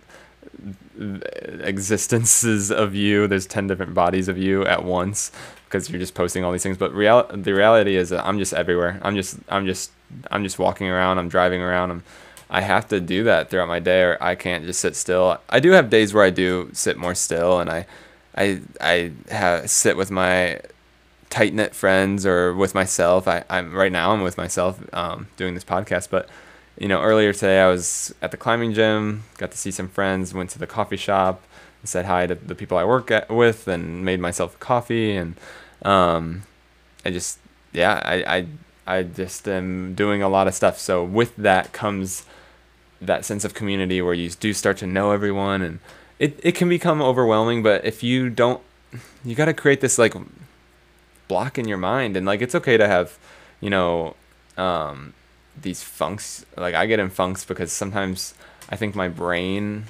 existences 1.61 2.71
of 2.71 2.95
you. 2.95 3.27
There's 3.27 3.47
10 3.47 3.67
different 3.67 3.95
bodies 3.95 4.29
of 4.29 4.39
you 4.39 4.65
at 4.67 4.85
once 4.85 5.33
because 5.65 5.89
you're 5.89 5.99
just 5.99 6.15
posting 6.15 6.45
all 6.45 6.53
these 6.53 6.63
things. 6.63 6.77
But 6.77 6.95
real 6.95 7.27
the 7.33 7.53
reality 7.53 7.97
is 7.97 8.13
I'm 8.13 8.39
just 8.39 8.53
everywhere. 8.53 9.01
I'm 9.03 9.17
just 9.17 9.39
I'm 9.49 9.67
just 9.67 9.91
I'm 10.31 10.45
just 10.45 10.59
walking 10.59 10.89
around. 10.89 11.19
I'm 11.19 11.29
driving 11.29 11.63
around. 11.63 11.91
I'm 11.91 12.03
I 12.51 12.61
have 12.61 12.87
to 12.89 13.01
do 13.01 13.25
that 13.25 13.49
throughout 13.49 13.69
my 13.69 13.79
day, 13.79 14.03
or 14.03 14.19
I 14.21 14.35
can't 14.35 14.67
just 14.67 14.81
sit 14.81 14.95
still. 14.95 15.41
I 15.49 15.59
do 15.59 15.71
have 15.71 15.89
days 15.89 16.13
where 16.13 16.23
I 16.23 16.29
do 16.29 16.69
sit 16.75 16.99
more 16.99 17.15
still, 17.15 17.61
and 17.61 17.71
I 17.71 17.87
I 18.37 18.61
I 18.81 19.13
have 19.31 19.71
sit 19.71 19.97
with 19.97 20.11
my 20.11 20.61
tight 21.31 21.55
knit 21.55 21.75
friends 21.75 22.27
or 22.27 22.55
with 22.55 22.75
myself. 22.75 23.27
I, 23.27 23.45
I'm 23.49 23.75
right 23.75 23.93
now 23.93 24.13
I'm 24.13 24.23
with 24.23 24.37
myself 24.37 24.83
um, 24.95 25.29
doing 25.37 25.55
this 25.55 25.65
podcast, 25.65 26.09
but 26.11 26.29
you 26.79 26.89
know 26.89 27.01
earlier 27.01 27.33
today 27.33 27.61
I 27.61 27.69
was 27.69 28.15
at 28.23 28.31
the 28.31 28.37
climbing 28.37 28.75
gym, 28.75 29.25
got 29.39 29.51
to 29.51 29.59
see 29.59 29.71
some 29.71 29.89
friends, 29.89 30.35
went 30.35 30.51
to 30.51 30.59
the 30.59 30.67
coffee 30.67 30.97
shop, 30.97 31.43
said 31.85 32.05
hi 32.05 32.27
to 32.27 32.35
the 32.35 32.55
people 32.55 32.77
I 32.79 32.85
work 32.85 33.11
at, 33.11 33.29
with, 33.31 33.67
and 33.69 34.05
made 34.05 34.21
myself 34.21 34.59
coffee, 34.61 35.17
and 35.17 35.35
um, 35.83 36.43
I 37.05 37.11
just 37.11 37.39
yeah, 37.73 38.01
I, 38.05 38.37
I 38.37 38.47
I 38.99 39.03
just 39.03 39.49
am 39.49 39.95
doing 39.95 40.23
a 40.23 40.29
lot 40.29 40.49
of 40.49 40.55
stuff. 40.55 40.79
So 40.79 41.05
with 41.05 41.35
that 41.37 41.73
comes 41.73 42.25
that 43.01 43.25
sense 43.25 43.45
of 43.45 43.55
community 43.55 44.01
where 44.01 44.15
you 44.15 44.31
do 44.31 44.53
start 44.53 44.77
to 44.79 44.87
know 44.87 45.11
everyone 45.11 45.63
and 45.63 45.81
it, 46.23 46.39
it 46.41 46.55
can 46.55 46.69
become 46.69 47.03
overwhelming, 47.03 47.65
but 47.65 47.85
if 47.85 48.05
you 48.05 48.31
don't 48.31 48.63
you 49.25 49.35
gotta 49.35 49.53
create 49.53 49.81
this 49.81 49.99
like 49.99 50.15
block 51.27 51.59
in 51.59 51.67
your 51.67 51.79
mind 51.79 52.17
and 52.17 52.25
like 52.25 52.41
it's 52.41 52.55
okay 52.55 52.77
to 52.77 52.87
have, 52.87 53.19
you 53.61 53.69
know, 53.69 54.15
um, 54.57 55.15
these 55.61 55.83
funks 55.83 56.47
like 56.57 56.77
I 56.77 56.87
get 56.87 57.01
in 57.01 57.11
funks 57.11 57.45
because 57.45 57.73
sometimes 57.73 58.35
I 58.69 58.77
think 58.77 58.95
my 58.95 59.09
brain 59.09 59.87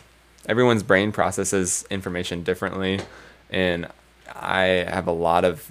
everyone's 0.49 0.83
brain 0.83 1.13
processes 1.13 1.85
information 1.91 2.43
differently 2.43 3.01
and 3.51 3.87
I 4.35 4.87
have 4.89 5.07
a 5.07 5.13
lot 5.13 5.45
of 5.45 5.71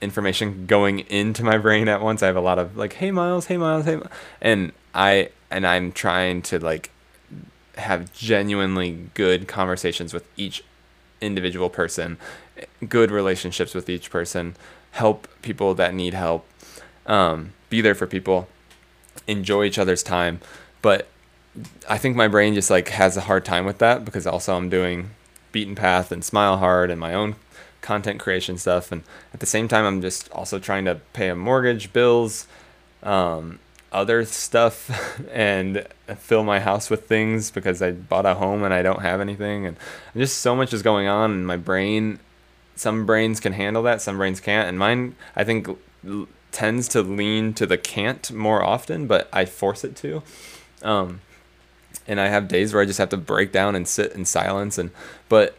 information 0.00 0.64
going 0.64 1.00
into 1.00 1.44
my 1.44 1.58
brain 1.58 1.88
at 1.88 2.00
once. 2.00 2.22
I 2.22 2.26
have 2.26 2.36
a 2.36 2.40
lot 2.40 2.58
of 2.58 2.78
like, 2.78 2.94
"Hey 2.94 3.10
Miles, 3.10 3.46
hey 3.46 3.58
Miles, 3.58 3.84
hey," 3.84 4.00
and 4.40 4.72
I 4.94 5.28
and 5.50 5.66
I'm 5.66 5.92
trying 5.92 6.40
to 6.42 6.58
like 6.58 6.90
have 7.78 8.12
genuinely 8.12 9.08
good 9.14 9.48
conversations 9.48 10.12
with 10.12 10.28
each 10.36 10.62
individual 11.20 11.68
person, 11.68 12.18
good 12.88 13.10
relationships 13.10 13.74
with 13.74 13.88
each 13.88 14.10
person, 14.10 14.56
help 14.92 15.28
people 15.42 15.74
that 15.74 15.94
need 15.94 16.14
help, 16.14 16.46
um, 17.06 17.52
be 17.70 17.80
there 17.80 17.94
for 17.94 18.06
people, 18.06 18.48
enjoy 19.26 19.64
each 19.64 19.78
other's 19.78 20.02
time. 20.02 20.40
But 20.82 21.08
I 21.88 21.98
think 21.98 22.16
my 22.16 22.28
brain 22.28 22.54
just 22.54 22.70
like 22.70 22.88
has 22.88 23.16
a 23.16 23.22
hard 23.22 23.44
time 23.44 23.64
with 23.64 23.78
that 23.78 24.04
because 24.04 24.26
also 24.26 24.56
I'm 24.56 24.68
doing 24.68 25.10
beaten 25.52 25.74
path 25.74 26.12
and 26.12 26.24
smile 26.24 26.58
hard 26.58 26.90
and 26.90 27.00
my 27.00 27.14
own 27.14 27.36
content 27.80 28.20
creation 28.20 28.58
stuff 28.58 28.92
and 28.92 29.02
at 29.32 29.40
the 29.40 29.46
same 29.46 29.68
time 29.68 29.84
i'm 29.84 30.02
just 30.02 30.30
also 30.32 30.58
trying 30.58 30.84
to 30.84 30.96
pay 31.12 31.28
a 31.28 31.34
mortgage 31.34 31.92
bills 31.92 32.46
um, 33.02 33.58
other 33.92 34.24
stuff 34.24 35.20
and 35.32 35.86
fill 36.16 36.44
my 36.44 36.60
house 36.60 36.90
with 36.90 37.06
things 37.06 37.50
because 37.50 37.80
i 37.80 37.90
bought 37.90 38.26
a 38.26 38.34
home 38.34 38.62
and 38.62 38.74
i 38.74 38.82
don't 38.82 39.02
have 39.02 39.20
anything. 39.20 39.66
And 39.66 39.76
just 40.16 40.38
so 40.38 40.54
much 40.54 40.72
is 40.72 40.82
going 40.82 41.08
on 41.08 41.30
and 41.30 41.46
my 41.46 41.56
brain. 41.56 42.18
Some 42.76 43.06
brains 43.06 43.40
can 43.40 43.52
handle 43.52 43.82
that 43.84 44.02
some 44.02 44.18
brains 44.18 44.40
can't. 44.40 44.68
And 44.68 44.78
mine 44.78 45.16
i 45.36 45.44
think 45.44 45.68
tends 46.50 46.88
to 46.88 47.02
lean 47.02 47.52
to 47.54 47.66
the 47.66 47.76
can't 47.78 48.30
more 48.30 48.62
often 48.62 49.06
but 49.06 49.28
i 49.32 49.44
force 49.44 49.84
it 49.84 49.96
to. 49.96 50.22
Um, 50.82 51.20
and 52.06 52.20
i 52.20 52.28
have 52.28 52.48
days 52.48 52.72
where 52.72 52.82
i 52.82 52.86
just 52.86 52.98
have 52.98 53.10
to 53.10 53.16
break 53.16 53.52
down 53.52 53.74
and 53.74 53.86
sit 53.86 54.12
in 54.12 54.24
silence. 54.24 54.78
And 54.78 54.90
but 55.28 55.56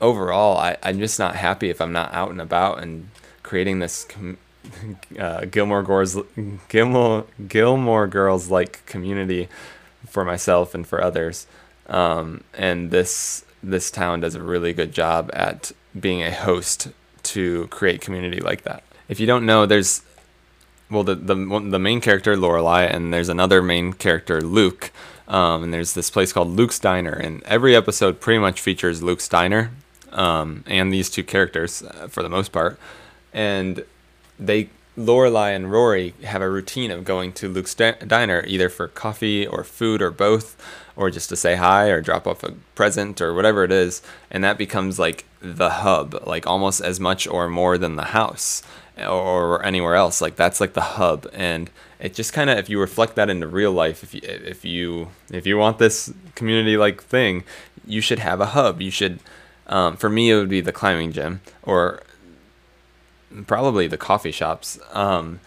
overall, 0.00 0.58
I, 0.58 0.76
I'm 0.82 0.98
just 0.98 1.18
not 1.18 1.36
happy 1.36 1.70
if 1.70 1.80
I'm 1.80 1.92
not 1.92 2.12
out 2.12 2.30
and 2.30 2.40
about 2.40 2.82
and 2.82 3.08
creating 3.42 3.78
this 3.78 4.06
uh, 5.18 5.44
Gilmore 5.46 5.82
Girls 5.82 6.16
Gilmore 6.68 7.26
Gilmore 7.48 8.06
Girls 8.06 8.50
like 8.50 8.84
community 8.86 9.48
for 10.06 10.24
myself 10.24 10.74
and 10.74 10.86
for 10.86 11.02
others. 11.02 11.46
Um, 11.86 12.44
and 12.54 12.90
this 12.90 13.44
this 13.62 13.90
town 13.90 14.20
does 14.20 14.34
a 14.34 14.42
really 14.42 14.72
good 14.72 14.92
job 14.92 15.30
at 15.32 15.72
being 15.98 16.22
a 16.22 16.32
host 16.32 16.88
to 17.22 17.66
create 17.68 18.00
community 18.00 18.40
like 18.40 18.62
that. 18.62 18.82
If 19.08 19.20
you 19.20 19.26
don't 19.26 19.46
know, 19.46 19.66
there's 19.66 20.02
well 20.90 21.04
the 21.04 21.14
the 21.14 21.34
the 21.34 21.78
main 21.78 22.00
character 22.00 22.36
Lorelai 22.36 22.92
and 22.92 23.12
there's 23.12 23.28
another 23.28 23.62
main 23.62 23.92
character 23.92 24.40
Luke. 24.40 24.92
Um, 25.26 25.64
and 25.64 25.72
there's 25.72 25.94
this 25.94 26.10
place 26.10 26.34
called 26.34 26.48
Luke's 26.48 26.78
Diner, 26.78 27.12
and 27.14 27.42
every 27.44 27.74
episode 27.74 28.20
pretty 28.20 28.38
much 28.38 28.60
features 28.60 29.02
Luke's 29.02 29.26
Diner 29.26 29.70
um, 30.12 30.64
and 30.66 30.92
these 30.92 31.08
two 31.08 31.24
characters 31.24 31.82
uh, 31.82 32.08
for 32.08 32.22
the 32.22 32.28
most 32.28 32.52
part. 32.52 32.78
And 33.32 33.84
they, 34.38 34.68
Lorelai 34.96 35.54
and 35.54 35.70
Rory, 35.70 36.14
have 36.24 36.42
a 36.42 36.50
routine 36.50 36.90
of 36.90 37.04
going 37.04 37.32
to 37.34 37.48
Luke's 37.48 37.74
di- 37.74 37.92
diner 38.06 38.44
either 38.46 38.68
for 38.68 38.88
coffee 38.88 39.46
or 39.46 39.64
food 39.64 40.00
or 40.00 40.10
both, 40.10 40.56
or 40.96 41.10
just 41.10 41.28
to 41.30 41.36
say 41.36 41.56
hi 41.56 41.88
or 41.88 42.00
drop 42.00 42.26
off 42.26 42.42
a 42.44 42.52
present 42.74 43.20
or 43.20 43.34
whatever 43.34 43.64
it 43.64 43.72
is. 43.72 44.02
And 44.30 44.44
that 44.44 44.58
becomes 44.58 44.98
like 44.98 45.24
the 45.40 45.70
hub, 45.70 46.22
like 46.26 46.46
almost 46.46 46.80
as 46.80 47.00
much 47.00 47.26
or 47.26 47.48
more 47.48 47.76
than 47.78 47.96
the 47.96 48.06
house 48.06 48.62
or 48.98 49.64
anywhere 49.64 49.94
else. 49.94 50.20
Like 50.20 50.36
that's 50.36 50.60
like 50.60 50.74
the 50.74 50.80
hub. 50.80 51.28
And 51.32 51.70
it 51.98 52.14
just 52.14 52.32
kind 52.32 52.50
of 52.50 52.58
if 52.58 52.68
you 52.68 52.78
reflect 52.80 53.16
that 53.16 53.30
into 53.30 53.46
real 53.46 53.72
life, 53.72 54.02
if 54.02 54.14
you 54.14 54.20
if 54.22 54.64
you 54.64 55.08
if 55.30 55.46
you 55.46 55.56
want 55.56 55.78
this 55.78 56.12
community 56.34 56.76
like 56.76 57.02
thing, 57.02 57.44
you 57.86 58.00
should 58.00 58.20
have 58.20 58.40
a 58.40 58.46
hub. 58.46 58.80
You 58.80 58.90
should 58.90 59.18
um, 59.66 59.96
for 59.96 60.08
me, 60.08 60.30
it 60.30 60.36
would 60.36 60.48
be 60.48 60.60
the 60.60 60.72
climbing 60.72 61.12
gym 61.12 61.40
or 61.62 62.02
probably 63.46 63.86
the 63.86 63.96
coffee 63.96 64.32
shops. 64.32 64.78
Um, 64.92 65.40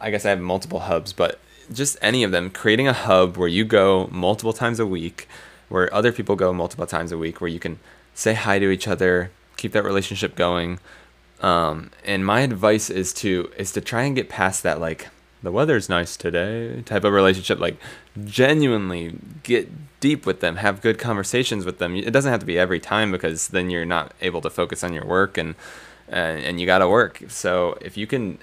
I 0.00 0.10
guess 0.10 0.24
I 0.24 0.30
have 0.30 0.40
multiple 0.40 0.80
hubs, 0.80 1.12
but 1.12 1.38
just 1.72 1.96
any 2.02 2.22
of 2.22 2.30
them, 2.30 2.50
creating 2.50 2.88
a 2.88 2.92
hub 2.92 3.36
where 3.36 3.48
you 3.48 3.64
go 3.64 4.08
multiple 4.10 4.52
times 4.52 4.78
a 4.78 4.86
week, 4.86 5.28
where 5.68 5.92
other 5.94 6.12
people 6.12 6.36
go 6.36 6.52
multiple 6.52 6.86
times 6.86 7.10
a 7.12 7.18
week, 7.18 7.40
where 7.40 7.48
you 7.48 7.58
can 7.58 7.78
say 8.14 8.34
hi 8.34 8.58
to 8.58 8.70
each 8.70 8.86
other, 8.86 9.30
keep 9.56 9.72
that 9.72 9.84
relationship 9.84 10.36
going. 10.36 10.78
Um, 11.40 11.90
and 12.04 12.24
my 12.24 12.40
advice 12.40 12.90
is 12.90 13.12
to 13.14 13.50
is 13.58 13.72
to 13.72 13.80
try 13.80 14.02
and 14.02 14.14
get 14.14 14.28
past 14.28 14.62
that 14.62 14.80
like 14.80 15.08
the 15.42 15.52
weather's 15.52 15.88
nice 15.88 16.16
today 16.16 16.82
type 16.82 17.04
of 17.04 17.12
relationship. 17.12 17.58
Like 17.58 17.76
genuinely 18.24 19.18
get 19.42 20.00
deep 20.00 20.26
with 20.26 20.40
them, 20.40 20.56
have 20.56 20.80
good 20.80 20.98
conversations 20.98 21.64
with 21.64 21.78
them. 21.78 21.96
It 21.96 22.12
doesn't 22.12 22.30
have 22.30 22.40
to 22.40 22.46
be 22.46 22.58
every 22.58 22.80
time 22.80 23.12
because 23.12 23.48
then 23.48 23.70
you're 23.70 23.84
not 23.84 24.12
able 24.20 24.40
to 24.42 24.50
focus 24.50 24.84
on 24.84 24.92
your 24.92 25.04
work 25.04 25.36
and 25.36 25.54
and, 26.08 26.42
and 26.42 26.60
you 26.60 26.66
got 26.66 26.78
to 26.78 26.88
work. 26.88 27.22
So 27.28 27.78
if 27.80 27.96
you 27.96 28.06
can 28.06 28.38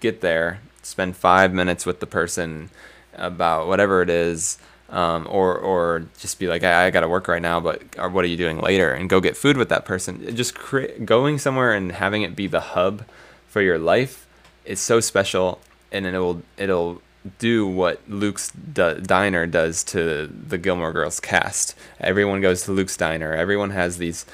get 0.00 0.20
there, 0.20 0.60
spend 0.82 1.16
five 1.16 1.52
minutes 1.52 1.86
with 1.86 2.00
the 2.00 2.06
person 2.06 2.70
about 3.14 3.66
whatever 3.66 4.02
it 4.02 4.10
is. 4.10 4.58
Um, 4.90 5.26
or 5.28 5.54
or 5.54 6.06
just 6.18 6.38
be 6.38 6.48
like 6.48 6.64
I, 6.64 6.86
I 6.86 6.90
got 6.90 7.00
to 7.00 7.08
work 7.08 7.28
right 7.28 7.42
now, 7.42 7.60
but 7.60 7.82
or 7.98 8.08
what 8.08 8.24
are 8.24 8.28
you 8.28 8.38
doing 8.38 8.58
later? 8.58 8.90
And 8.90 9.06
go 9.10 9.20
get 9.20 9.36
food 9.36 9.58
with 9.58 9.68
that 9.68 9.84
person. 9.84 10.34
Just 10.34 10.54
cre- 10.54 10.86
going 11.04 11.38
somewhere 11.38 11.74
and 11.74 11.92
having 11.92 12.22
it 12.22 12.34
be 12.34 12.46
the 12.46 12.60
hub 12.60 13.04
for 13.48 13.60
your 13.60 13.78
life 13.78 14.26
is 14.64 14.80
so 14.80 15.00
special, 15.00 15.60
and 15.92 16.06
it'll 16.06 16.42
it'll 16.56 17.02
do 17.38 17.66
what 17.66 18.00
Luke's 18.08 18.50
d- 18.50 19.00
diner 19.02 19.46
does 19.46 19.84
to 19.84 20.26
the 20.26 20.56
Gilmore 20.56 20.92
Girls 20.94 21.20
cast. 21.20 21.74
Everyone 22.00 22.40
goes 22.40 22.62
to 22.62 22.72
Luke's 22.72 22.96
diner. 22.96 23.34
Everyone 23.34 23.70
has 23.70 23.98
these 23.98 24.24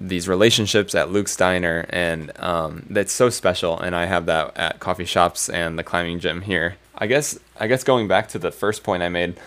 these 0.00 0.28
relationships 0.28 0.94
at 0.94 1.10
Luke's 1.10 1.36
diner, 1.36 1.86
and 1.90 2.32
um, 2.38 2.86
that's 2.90 3.12
so 3.12 3.30
special. 3.30 3.78
And 3.78 3.94
I 3.94 4.06
have 4.06 4.26
that 4.26 4.56
at 4.56 4.80
coffee 4.80 5.04
shops 5.04 5.48
and 5.48 5.78
the 5.78 5.82
climbing 5.82 6.20
gym 6.20 6.42
here. 6.42 6.76
I 6.96 7.06
guess 7.06 7.38
I 7.58 7.66
guess 7.66 7.84
going 7.84 8.08
back 8.08 8.28
to 8.28 8.38
the 8.38 8.50
first 8.50 8.82
point 8.82 9.02
I 9.02 9.08
made 9.08 9.38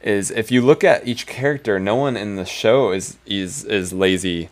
is 0.00 0.30
if 0.30 0.50
you 0.50 0.62
look 0.62 0.82
at 0.84 1.06
each 1.06 1.26
character, 1.26 1.78
no 1.78 1.96
one 1.96 2.16
in 2.16 2.36
the 2.36 2.44
show 2.44 2.92
is 2.92 3.16
is 3.26 3.64
is 3.64 3.92
lazy 3.92 4.48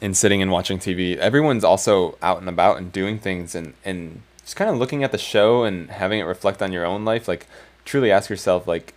in 0.00 0.14
sitting 0.14 0.42
and 0.42 0.50
watching 0.50 0.78
TV. 0.78 1.16
Everyone's 1.16 1.64
also 1.64 2.16
out 2.22 2.38
and 2.38 2.48
about 2.48 2.78
and 2.78 2.92
doing 2.92 3.18
things 3.18 3.54
and 3.54 3.74
and 3.84 4.22
just 4.42 4.56
kind 4.56 4.70
of 4.70 4.78
looking 4.78 5.04
at 5.04 5.12
the 5.12 5.18
show 5.18 5.64
and 5.64 5.90
having 5.90 6.20
it 6.20 6.24
reflect 6.24 6.62
on 6.62 6.72
your 6.72 6.84
own 6.84 7.04
life. 7.04 7.28
Like 7.28 7.46
truly 7.84 8.10
ask 8.10 8.30
yourself 8.30 8.66
like 8.66 8.94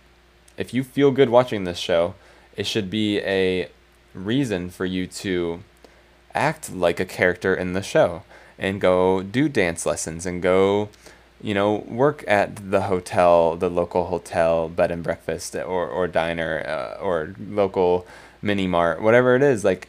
if 0.56 0.74
you 0.74 0.84
feel 0.84 1.10
good 1.10 1.30
watching 1.30 1.64
this 1.64 1.78
show, 1.78 2.14
it 2.56 2.66
should 2.66 2.90
be 2.90 3.18
a 3.20 3.68
reason 4.14 4.70
for 4.70 4.84
you 4.84 5.06
to 5.06 5.62
act 6.34 6.72
like 6.72 7.00
a 7.00 7.04
character 7.04 7.54
in 7.54 7.72
the 7.72 7.82
show 7.82 8.22
and 8.58 8.80
go 8.80 9.22
do 9.22 9.48
dance 9.48 9.84
lessons 9.84 10.24
and 10.24 10.42
go 10.42 10.88
you 11.40 11.52
know 11.52 11.84
work 11.88 12.24
at 12.26 12.70
the 12.70 12.82
hotel 12.82 13.56
the 13.56 13.68
local 13.68 14.06
hotel 14.06 14.68
bed 14.68 14.90
and 14.90 15.02
breakfast 15.02 15.54
or, 15.54 15.88
or 15.88 16.06
diner 16.06 16.62
uh, 16.66 17.02
or 17.02 17.34
local 17.48 18.06
mini 18.40 18.66
mart 18.66 19.02
whatever 19.02 19.34
it 19.36 19.42
is. 19.42 19.64
Like 19.64 19.88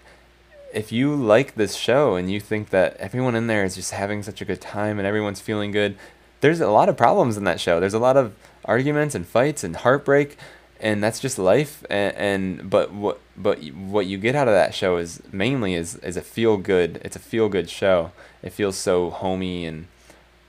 if 0.73 0.91
you 0.91 1.15
like 1.15 1.55
this 1.55 1.75
show 1.75 2.15
and 2.15 2.31
you 2.31 2.39
think 2.39 2.69
that 2.71 2.97
everyone 2.97 3.35
in 3.35 3.47
there 3.47 3.63
is 3.63 3.75
just 3.75 3.91
having 3.91 4.23
such 4.23 4.41
a 4.41 4.45
good 4.45 4.59
time 4.59 4.97
and 4.97 5.07
everyone's 5.07 5.39
feeling 5.39 5.71
good 5.71 5.95
there's 6.43 6.59
a 6.59 6.69
lot 6.69 6.89
of 6.89 6.97
problems 6.97 7.37
in 7.37 7.45
that 7.45 7.61
show. 7.61 7.79
There's 7.79 7.93
a 7.93 7.99
lot 7.99 8.17
of 8.17 8.35
arguments 8.65 9.15
and 9.15 9.25
fights 9.25 9.63
and 9.63 9.77
heartbreak 9.77 10.37
and 10.83 11.01
that's 11.01 11.21
just 11.21 11.39
life 11.39 11.85
and, 11.89 12.15
and 12.15 12.69
but 12.69 12.93
what 12.93 13.19
but 13.37 13.63
what 13.71 14.05
you 14.05 14.17
get 14.17 14.35
out 14.35 14.49
of 14.49 14.53
that 14.53 14.75
show 14.75 14.97
is 14.97 15.23
mainly 15.31 15.73
is 15.73 15.95
is 15.97 16.17
a 16.17 16.21
feel 16.21 16.57
good 16.57 16.99
it's 17.03 17.15
a 17.15 17.19
feel 17.19 17.49
good 17.49 17.69
show. 17.69 18.11
It 18.43 18.51
feels 18.51 18.75
so 18.75 19.09
homey 19.09 19.65
and 19.65 19.87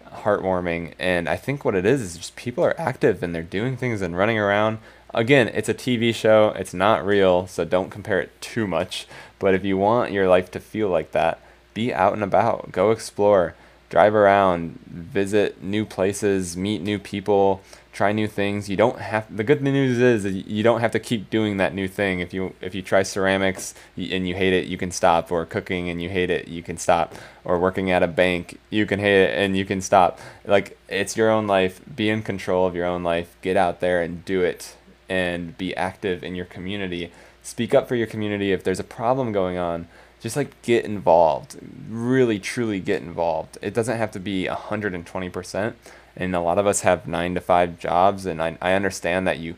heartwarming 0.05 0.95
and 0.99 1.29
i 1.29 1.37
think 1.37 1.65
what 1.65 1.77
it 1.77 1.87
is 1.87 2.01
is 2.01 2.17
just 2.17 2.37
people 2.37 2.65
are 2.65 2.79
active 2.79 3.23
and 3.23 3.35
they're 3.35 3.43
doing 3.43 3.77
things 3.77 4.03
and 4.03 4.19
running 4.19 4.39
around. 4.39 4.79
Again 5.15 5.47
it's 5.49 5.69
a 5.69 5.75
tv 5.75 6.13
show 6.13 6.49
it's 6.57 6.75
not 6.75 7.07
real 7.07 7.47
so 7.47 7.65
don't 7.65 7.91
compare 7.91 8.21
it 8.21 8.33
too 8.41 8.67
much 8.67 9.07
but 9.39 9.55
if 9.55 9.65
you 9.65 9.77
want 9.77 10.11
your 10.11 10.29
life 10.29 10.51
to 10.51 10.61
feel 10.61 10.89
like 10.89 11.13
that 11.13 11.41
be 11.73 11.95
out 11.95 12.13
and 12.15 12.25
about 12.25 12.73
go 12.73 12.91
explore 12.91 13.55
drive 13.91 14.15
around 14.15 14.79
visit 14.87 15.63
new 15.63 15.85
places 15.85 16.57
meet 16.57 16.83
new 16.83 16.99
people 16.99 17.63
try 17.95 18.13
new 18.13 18.27
things. 18.27 18.69
You 18.69 18.77
don't 18.77 18.99
have 18.99 19.35
the 19.35 19.45
good 19.45 19.63
news 19.63 19.99
is 19.99 20.27
you 20.27 20.63
don't 20.63 20.81
have 20.81 20.91
to 20.91 20.99
keep 20.99 21.31
doing 21.31 21.57
that 21.57 21.75
new 21.75 21.89
thing. 21.89 22.21
If 22.21 22.35
you 22.35 22.55
if 22.61 22.75
you 22.75 22.83
try 22.83 23.05
ceramics 23.05 23.75
and 23.97 24.29
you 24.29 24.35
hate 24.35 24.53
it, 24.53 24.67
you 24.67 24.77
can 24.77 24.91
stop. 24.91 25.31
Or 25.31 25.47
cooking 25.47 25.89
and 25.89 26.03
you 26.03 26.11
hate 26.11 26.29
it, 26.29 26.49
you 26.49 26.63
can 26.63 26.77
stop. 26.77 27.15
Or 27.45 27.59
working 27.59 27.91
at 27.91 28.03
a 28.03 28.09
bank, 28.09 28.59
you 28.69 28.85
can 28.85 28.99
hate 28.99 29.23
it 29.23 29.39
and 29.39 29.57
you 29.57 29.65
can 29.65 29.81
stop. 29.81 30.19
Like 30.45 30.77
it's 30.89 31.17
your 31.17 31.31
own 31.31 31.47
life. 31.47 31.81
Be 31.95 32.11
in 32.11 32.23
control 32.23 32.67
of 32.67 32.75
your 32.75 32.87
own 32.87 33.03
life. 33.03 33.37
Get 33.41 33.57
out 33.57 33.81
there 33.81 34.03
and 34.03 34.25
do 34.25 34.43
it 34.43 34.77
and 35.09 35.57
be 35.57 35.75
active 35.77 36.25
in 36.25 36.35
your 36.35 36.47
community. 36.47 37.13
Speak 37.43 37.75
up 37.75 37.87
for 37.89 37.95
your 37.95 38.07
community 38.07 38.53
if 38.53 38.65
there's 38.65 38.81
a 38.81 38.85
problem 38.85 39.31
going 39.31 39.57
on. 39.57 39.87
Just 40.25 40.37
like 40.37 40.63
get 40.63 40.87
involved. 40.87 41.59
Really 41.87 42.39
truly 42.39 42.81
get 42.81 43.03
involved. 43.03 43.59
It 43.61 43.75
doesn't 43.75 43.99
have 43.99 44.11
to 44.13 44.19
be 44.19 44.47
120% 44.47 45.75
and 46.17 46.35
a 46.35 46.41
lot 46.41 46.57
of 46.57 46.67
us 46.67 46.81
have 46.81 47.07
nine 47.07 47.35
to 47.35 47.43
five 47.43 47.79
jobs 47.79 48.25
and 48.25 48.43
I, 48.43 48.57
I 48.63 48.73
understand 48.73 49.27
that 49.27 49.39
you 49.39 49.57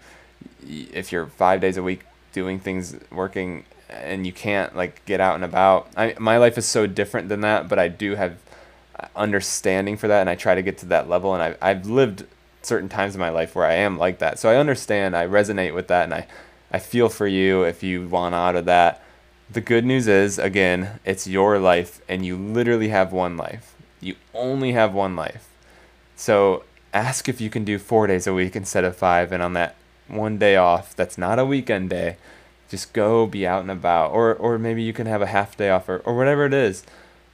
if 0.67 1.13
you're 1.13 1.27
five 1.27 1.61
days 1.61 1.77
a 1.77 1.85
week 1.85 2.03
doing 2.33 2.59
things 2.59 2.97
working 3.13 3.65
and 3.89 4.27
you 4.27 4.33
can't 4.33 4.75
like 4.75 5.05
get 5.05 5.21
out 5.21 5.37
and 5.37 5.45
about 5.45 5.89
I, 5.97 6.17
my 6.19 6.37
life 6.37 6.59
is 6.59 6.67
so 6.67 6.89
different 6.89 7.29
than 7.29 7.43
that 7.43 7.69
but 7.69 7.79
i 7.79 7.87
do 7.87 8.17
have 8.17 8.39
understanding 9.15 9.97
for 9.97 10.09
that 10.09 10.21
and 10.23 10.31
i 10.31 10.35
try 10.35 10.57
to 10.57 10.63
get 10.63 10.79
to 10.79 10.87
that 10.87 11.09
level 11.09 11.33
and 11.35 11.43
I, 11.43 11.57
i've 11.61 11.87
lived 11.87 12.27
certain 12.63 12.89
times 12.89 13.15
in 13.15 13.21
my 13.21 13.31
life 13.31 13.55
where 13.55 13.67
i 13.67 13.75
am 13.75 13.97
like 13.99 14.19
that 14.19 14.39
so 14.39 14.49
i 14.49 14.57
understand 14.57 15.15
i 15.15 15.27
resonate 15.27 15.75
with 15.75 15.89
that 15.89 16.05
and 16.05 16.15
i, 16.15 16.27
I 16.73 16.79
feel 16.81 17.09
for 17.09 17.27
you 17.27 17.63
if 17.63 17.83
you 17.83 18.09
want 18.09 18.35
out 18.35 18.57
of 18.57 18.65
that 18.65 19.03
the 19.51 19.61
good 19.61 19.85
news 19.85 20.09
is 20.09 20.39
again 20.39 20.99
it's 21.05 21.27
your 21.27 21.59
life 21.59 22.01
and 22.09 22.27
you 22.27 22.37
literally 22.37 22.89
have 22.89 23.13
one 23.13 23.37
life 23.37 23.75
you 24.01 24.15
only 24.35 24.73
have 24.73 24.93
one 24.93 25.15
life 25.15 25.49
so 26.17 26.65
ask 26.97 27.29
if 27.29 27.41
you 27.41 27.51
can 27.51 27.65
do 27.65 27.79
four 27.79 28.07
days 28.07 28.27
a 28.27 28.35
week 28.35 28.57
instead 28.57 28.85
of 28.85 28.97
five. 28.97 29.31
And 29.31 29.43
on 29.43 29.53
that 29.53 29.77
one 30.09 30.39
day 30.39 30.57
off, 30.57 30.97
that's 30.97 31.19
not 31.19 31.39
a 31.39 31.45
weekend 31.45 31.91
day, 31.91 32.17
just 32.69 32.93
go 32.93 33.27
be 33.27 33.47
out 33.47 33.61
and 33.61 33.71
about. 33.71 34.13
Or, 34.13 34.35
or 34.35 34.59
maybe 34.59 34.83
you 34.83 34.93
can 34.93 35.07
have 35.07 35.23
a 35.23 35.27
half 35.27 35.57
day 35.57 35.71
off 35.71 35.89
or, 35.89 35.99
or 35.99 36.17
whatever 36.17 36.47
it 36.47 36.55
is. 36.55 36.85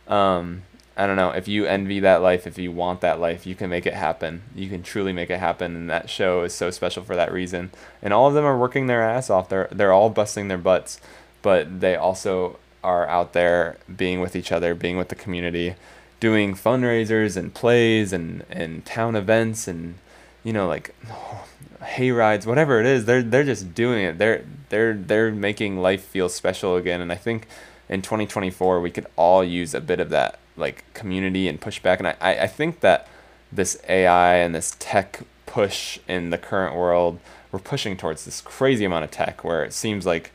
Um, 0.09 0.63
I 0.97 1.07
don't 1.07 1.17
know. 1.17 1.31
If 1.31 1.49
you 1.49 1.65
envy 1.65 2.01
that 2.01 2.21
life, 2.21 2.47
if 2.47 2.59
you 2.59 2.71
want 2.71 3.01
that 3.01 3.19
life, 3.19 3.47
you 3.47 3.55
can 3.55 3.71
make 3.71 3.87
it 3.87 3.95
happen. 3.95 4.43
You 4.55 4.69
can 4.69 4.83
truly 4.83 5.13
make 5.13 5.31
it 5.31 5.39
happen. 5.39 5.75
And 5.75 5.89
that 5.89 6.11
show 6.11 6.43
is 6.43 6.53
so 6.53 6.71
special 6.71 7.03
for 7.03 7.17
that 7.17 7.33
reason. 7.33 7.71
And 8.03 8.13
all 8.13 8.29
of 8.29 8.35
them 8.35 8.45
are 8.45 8.59
working 8.59 8.89
their 8.89 9.03
ass 9.03 9.31
off. 9.31 9.49
They're, 9.49 9.69
they're 9.71 9.93
all 9.93 10.11
busting 10.11 10.49
their 10.49 10.59
butts, 10.59 11.01
but 11.43 11.81
they 11.81 11.97
also 11.97 12.59
are 12.83 13.07
out 13.09 13.33
there 13.33 13.77
being 13.95 14.21
with 14.21 14.35
each 14.35 14.51
other, 14.51 14.75
being 14.75 14.97
with 14.97 15.09
the 15.09 15.15
community 15.15 15.75
doing 16.23 16.55
fundraisers 16.55 17.37
and 17.37 17.53
plays 17.53 18.13
and, 18.13 18.45
and 18.49 18.85
town 18.85 19.17
events 19.17 19.67
and 19.67 19.97
you 20.45 20.53
know 20.53 20.69
like 20.69 20.95
hay 21.85 22.13
rides 22.13 22.47
whatever 22.47 22.79
it 22.79 22.87
is 22.87 23.07
they're 23.07 23.25
they're 23.25 23.43
just 23.43 23.75
doing 23.75 24.05
it. 24.05 24.19
They're 24.19 24.45
they're 24.69 24.95
they're 24.95 25.33
making 25.33 25.79
life 25.79 26.05
feel 26.05 26.29
special 26.29 26.77
again 26.77 27.01
and 27.01 27.11
I 27.11 27.17
think 27.17 27.49
in 27.89 28.03
2024 28.03 28.81
we 28.81 28.93
could 28.93 29.07
all 29.17 29.43
use 29.43 29.75
a 29.75 29.81
bit 29.81 29.99
of 29.99 30.11
that 30.11 30.39
like 30.57 30.85
community 30.95 31.49
and 31.49 31.61
pushback 31.61 31.99
and 31.99 32.07
I, 32.07 32.17
I 32.21 32.47
think 32.47 32.81
that 32.81 33.09
this 33.51 33.83
AI 33.89 34.37
and 34.37 34.55
this 34.55 34.77
tech 34.79 35.23
push 35.47 35.99
in 36.07 36.31
the 36.31 36.39
current 36.39 36.77
world 36.77 37.19
we're 37.51 37.59
pushing 37.59 37.97
towards 37.97 38.25
this 38.25 38.41
crazy 38.41 38.85
amount 38.85 39.05
of 39.05 39.11
tech 39.11 39.43
where 39.43 39.65
it 39.65 39.73
seems 39.73 40.07
like 40.07 40.31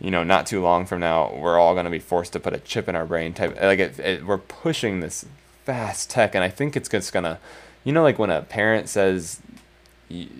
you 0.00 0.10
know, 0.10 0.22
not 0.22 0.46
too 0.46 0.60
long 0.60 0.86
from 0.86 1.00
now, 1.00 1.34
we're 1.34 1.58
all 1.58 1.74
going 1.74 1.84
to 1.84 1.90
be 1.90 1.98
forced 1.98 2.32
to 2.34 2.40
put 2.40 2.52
a 2.52 2.58
chip 2.58 2.88
in 2.88 2.94
our 2.96 3.06
brain. 3.06 3.32
Type 3.32 3.60
like 3.60 3.78
it, 3.78 3.98
it, 3.98 4.26
we're 4.26 4.38
pushing 4.38 5.00
this 5.00 5.24
fast 5.64 6.10
tech, 6.10 6.34
and 6.34 6.44
I 6.44 6.48
think 6.48 6.76
it's 6.76 6.88
just 6.88 7.12
gonna, 7.12 7.38
you 7.84 7.92
know, 7.92 8.02
like 8.02 8.18
when 8.18 8.30
a 8.30 8.42
parent 8.42 8.88
says, 8.88 9.40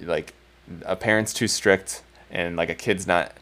like, 0.03 0.35
a 0.85 0.97
parent's 0.97 1.33
too 1.33 1.49
strict, 1.49 2.03
and 2.31 2.57
like 2.57 2.69
a 2.69 2.75
kid's 2.75 3.07
not 3.07 3.33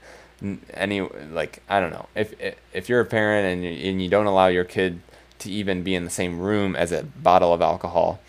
any 0.74 1.00
like 1.00 1.62
I 1.68 1.80
don't 1.80 1.90
know 1.90 2.06
if 2.14 2.34
if 2.72 2.88
you're 2.88 3.00
a 3.00 3.06
parent 3.06 3.46
and 3.46 3.64
you, 3.64 3.90
and 3.90 4.02
you 4.02 4.08
don't 4.08 4.26
allow 4.26 4.48
your 4.48 4.64
kid 4.64 5.00
to 5.38 5.50
even 5.50 5.82
be 5.82 5.94
in 5.94 6.04
the 6.04 6.10
same 6.10 6.38
room 6.38 6.76
as 6.76 6.92
a 6.92 7.02
bottle 7.02 7.52
of 7.52 7.60
alcohol, 7.60 8.20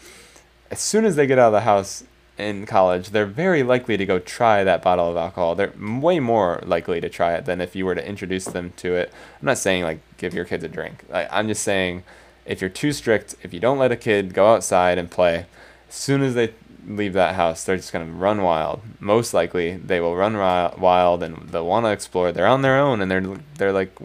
as 0.72 0.80
soon 0.80 1.06
as 1.06 1.16
they 1.16 1.28
get 1.28 1.38
out 1.38 1.48
of 1.48 1.54
the 1.54 1.62
house, 1.62 2.04
in 2.38 2.66
college, 2.66 3.10
they're 3.10 3.26
very 3.26 3.64
likely 3.64 3.98
to 3.98 4.06
go 4.06 4.20
try 4.20 4.64
that 4.64 4.82
bottle 4.82 5.10
of 5.10 5.16
alcohol. 5.16 5.56
They're 5.56 5.74
way 5.80 6.20
more 6.20 6.62
likely 6.66 7.00
to 7.00 7.10
try 7.10 7.34
it 7.34 7.46
than 7.46 7.62
if 7.62 7.76
you 7.76 7.86
were 7.86 7.96
to 7.96 8.08
introduce 8.08 8.46
them 8.46 8.74
to 8.78 8.96
it. 8.96 9.12
I'm 9.40 9.46
not 9.46 9.58
saying 9.58 9.84
like 9.84 10.00
give 10.18 10.34
your 10.34 10.46
kids 10.46 10.64
a 10.64 10.68
drink. 10.68 11.06
Like, 11.10 11.30
I'm 11.32 11.48
just 11.48 11.64
saying 11.64 12.04
if 12.46 12.62
you're 12.62 12.70
too 12.70 12.92
strict, 12.92 13.36
if 13.42 13.54
you 13.54 13.60
don't 13.60 13.78
let 13.78 13.92
a 13.92 13.96
kid 13.96 14.34
go 14.34 14.54
outside 14.54 14.98
and 14.98 15.10
play, 15.10 15.46
as 15.88 15.96
soon 15.96 16.22
as 16.22 16.36
they 16.36 16.54
leave 16.86 17.14
that 17.14 17.36
house, 17.36 17.64
they're 17.64 17.78
just 17.78 17.94
going 17.94 18.06
to 18.06 18.14
run 18.14 18.42
wild. 18.42 18.82
Most 19.00 19.34
likely, 19.34 19.78
they 19.78 20.00
will 20.00 20.16
run 20.16 20.38
wild 20.38 21.24
and 21.24 21.50
they'll 21.50 21.66
want 21.66 21.86
to 21.86 21.92
explore. 21.92 22.32
They're 22.32 22.48
on 22.48 22.62
their 22.64 22.78
own 22.78 23.02
and 23.02 23.10
they're 23.10 23.38
they're 23.58 23.74
like 23.74 23.98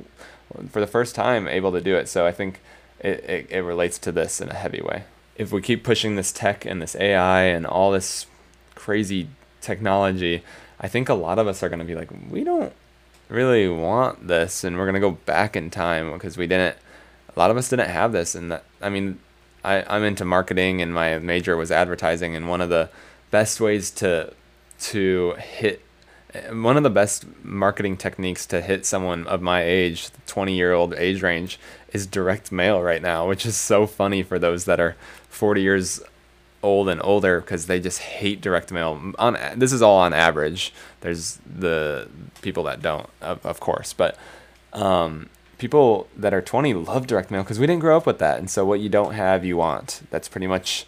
for 0.71 0.81
the 0.81 0.87
first 0.87 1.15
time 1.15 1.49
able 1.49 1.73
to 1.73 1.81
do 1.81 1.97
it. 1.97 2.09
So 2.09 2.27
I 2.27 2.33
think 2.33 2.61
it, 3.01 3.25
it, 3.25 3.47
it 3.51 3.61
relates 3.63 3.99
to 3.99 4.13
this 4.13 4.41
in 4.41 4.49
a 4.51 4.55
heavy 4.55 4.83
way 4.83 5.05
if 5.41 5.53
we 5.53 5.63
keep 5.63 5.83
pushing 5.83 6.17
this 6.17 6.33
tech 6.33 6.67
and 6.67 6.83
this 6.83 6.95
AI 6.97 7.45
and 7.45 7.67
all 7.67 7.91
this 7.91 8.27
crazy 8.75 9.27
technology, 9.63 10.43
I 10.79 10.87
think 10.87 11.09
a 11.09 11.15
lot 11.15 11.39
of 11.39 11.47
us 11.47 11.63
are 11.63 11.71
going 11.71 11.79
to 11.79 11.85
be 11.87 11.95
like, 11.95 12.11
we 12.31 12.45
don't 12.45 12.75
really 13.31 13.67
want 13.67 14.29
this, 14.29 14.65
and 14.65 14.77
we're 14.77 14.85
going 14.85 14.95
to 14.95 15.01
go 15.01 15.13
back 15.13 15.57
in 15.57 15.71
time 15.71 16.13
because 16.13 16.37
we 16.37 16.47
didn't. 16.47 16.77
A 17.35 17.39
lot 17.39 17.51
of 17.51 17.57
us 17.57 17.71
didn't 17.71 17.89
have 17.89 18.13
this, 18.13 18.35
and 18.35 18.53
that 18.53 18.65
I 18.83 18.91
mean, 18.91 19.19
I, 19.65 19.83
I'm 19.89 20.05
into 20.05 20.27
marketing 20.27 20.83
and 20.83 20.93
my 20.93 21.19
major 21.19 21.57
was 21.57 21.71
advertising 21.71 22.37
and 22.37 22.47
one 22.47 22.61
of 22.61 22.69
the 22.69 22.91
best 23.31 23.63
ways 23.63 23.91
to 23.93 24.35
to 24.81 25.35
hit 25.39 25.83
one 26.51 26.77
of 26.77 26.83
the 26.83 26.91
best 26.91 27.25
marketing 27.43 27.97
techniques 27.97 28.47
to 28.47 28.61
hit 28.61 28.87
someone 28.87 29.27
of 29.27 29.43
my 29.43 29.63
age, 29.63 30.11
20 30.27 30.55
year 30.55 30.73
old 30.73 30.95
age 30.95 31.23
range, 31.23 31.59
is 31.93 32.07
direct 32.07 32.53
mail 32.53 32.81
right 32.81 33.03
now, 33.03 33.29
which 33.29 33.45
is 33.45 33.57
so 33.57 33.87
funny 33.87 34.23
for 34.23 34.39
those 34.39 34.65
that 34.65 34.81
are 34.81 34.97
40 35.29 35.63
years 35.63 36.01
old 36.63 36.89
and 36.89 37.01
older 37.03 37.41
because 37.41 37.67
they 37.67 37.81
just 37.81 38.01
hate 38.01 38.41
direct 38.41 38.71
mail. 38.71 39.13
On 39.19 39.37
this 39.57 39.73
is 39.73 39.83
all 39.83 39.99
on 39.99 40.13
average. 40.13 40.73
There's 41.01 41.39
the 41.47 42.09
people 42.43 42.65
that 42.65 42.83
don't, 42.83 43.09
of, 43.21 43.45
of 43.45 43.61
course, 43.61 43.93
but 43.93 44.17
um, 44.73 45.31
people 45.59 46.09
that 46.17 46.35
are 46.35 46.43
20 46.43 46.75
love 46.75 47.07
direct 47.07 47.31
mail 47.31 47.43
because 47.43 47.59
we 47.59 47.67
didn't 47.67 47.81
grow 47.81 47.97
up 47.97 48.07
with 48.07 48.19
that, 48.19 48.39
and 48.39 48.51
so 48.51 48.65
what 48.65 48.81
you 48.81 48.89
don't 48.89 49.15
have, 49.15 49.45
you 49.45 49.57
want. 49.57 50.03
That's 50.11 50.29
pretty 50.29 50.47
much 50.47 50.87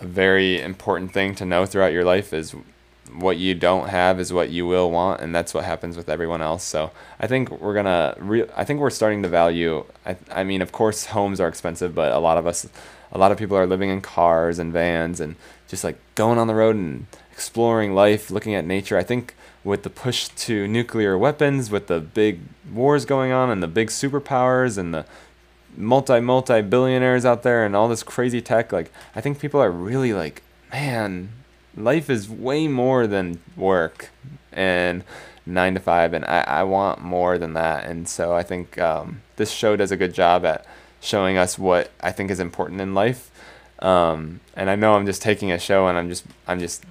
a 0.00 0.06
very 0.06 0.60
important 0.60 1.12
thing 1.12 1.34
to 1.36 1.44
know 1.44 1.66
throughout 1.66 1.92
your 1.92 2.04
life 2.04 2.32
is 2.32 2.54
what 3.18 3.36
you 3.36 3.54
don't 3.54 3.88
have 3.88 4.20
is 4.20 4.32
what 4.32 4.50
you 4.50 4.66
will 4.66 4.90
want 4.90 5.20
and 5.20 5.34
that's 5.34 5.52
what 5.52 5.64
happens 5.64 5.96
with 5.96 6.08
everyone 6.08 6.40
else 6.40 6.62
so 6.62 6.90
i 7.18 7.26
think 7.26 7.50
we're 7.60 7.74
gonna 7.74 8.14
re- 8.18 8.48
i 8.56 8.64
think 8.64 8.80
we're 8.80 8.90
starting 8.90 9.22
to 9.22 9.28
value 9.28 9.84
I, 10.06 10.16
I 10.30 10.44
mean 10.44 10.62
of 10.62 10.72
course 10.72 11.06
homes 11.06 11.40
are 11.40 11.48
expensive 11.48 11.94
but 11.94 12.12
a 12.12 12.18
lot 12.18 12.38
of 12.38 12.46
us 12.46 12.68
a 13.12 13.18
lot 13.18 13.32
of 13.32 13.38
people 13.38 13.56
are 13.56 13.66
living 13.66 13.90
in 13.90 14.00
cars 14.00 14.58
and 14.58 14.72
vans 14.72 15.20
and 15.20 15.36
just 15.68 15.84
like 15.84 15.98
going 16.14 16.38
on 16.38 16.46
the 16.46 16.54
road 16.54 16.76
and 16.76 17.06
exploring 17.32 17.94
life, 17.94 18.30
looking 18.30 18.54
at 18.54 18.66
nature. 18.66 18.98
I 18.98 19.02
think 19.02 19.34
with 19.64 19.82
the 19.82 19.88
push 19.88 20.28
to 20.28 20.68
nuclear 20.68 21.16
weapons, 21.16 21.70
with 21.70 21.86
the 21.86 22.00
big 22.00 22.40
wars 22.70 23.04
going 23.04 23.32
on 23.32 23.50
and 23.50 23.62
the 23.62 23.68
big 23.68 23.88
superpowers 23.88 24.76
and 24.76 24.92
the 24.92 25.06
multi 25.76 26.20
multi 26.20 26.60
billionaires 26.60 27.24
out 27.24 27.42
there 27.42 27.64
and 27.64 27.74
all 27.74 27.88
this 27.88 28.02
crazy 28.02 28.40
tech, 28.40 28.72
like 28.72 28.92
I 29.14 29.20
think 29.20 29.40
people 29.40 29.60
are 29.60 29.70
really 29.70 30.12
like, 30.12 30.42
man, 30.72 31.30
life 31.76 32.10
is 32.10 32.28
way 32.28 32.68
more 32.68 33.06
than 33.06 33.40
work 33.56 34.10
and 34.52 35.04
nine 35.46 35.74
to 35.74 35.80
five, 35.80 36.12
and 36.12 36.24
I, 36.24 36.40
I 36.40 36.62
want 36.64 37.00
more 37.00 37.38
than 37.38 37.54
that. 37.54 37.84
And 37.84 38.08
so 38.08 38.34
I 38.34 38.42
think 38.42 38.78
um, 38.78 39.22
this 39.36 39.50
show 39.50 39.76
does 39.76 39.90
a 39.90 39.96
good 39.96 40.14
job 40.14 40.44
at 40.44 40.66
showing 41.00 41.36
us 41.38 41.58
what 41.58 41.90
I 42.00 42.12
think 42.12 42.30
is 42.30 42.40
important 42.40 42.80
in 42.80 42.94
life. 42.94 43.30
Um, 43.80 44.40
and 44.54 44.68
I 44.68 44.76
know 44.76 44.94
I'm 44.94 45.06
just 45.06 45.22
taking 45.22 45.50
a 45.50 45.58
show 45.58 45.86
and 45.86 45.96
I'm 45.96 46.08
just 46.08 46.24
I'm 46.46 46.60
just 46.60 46.84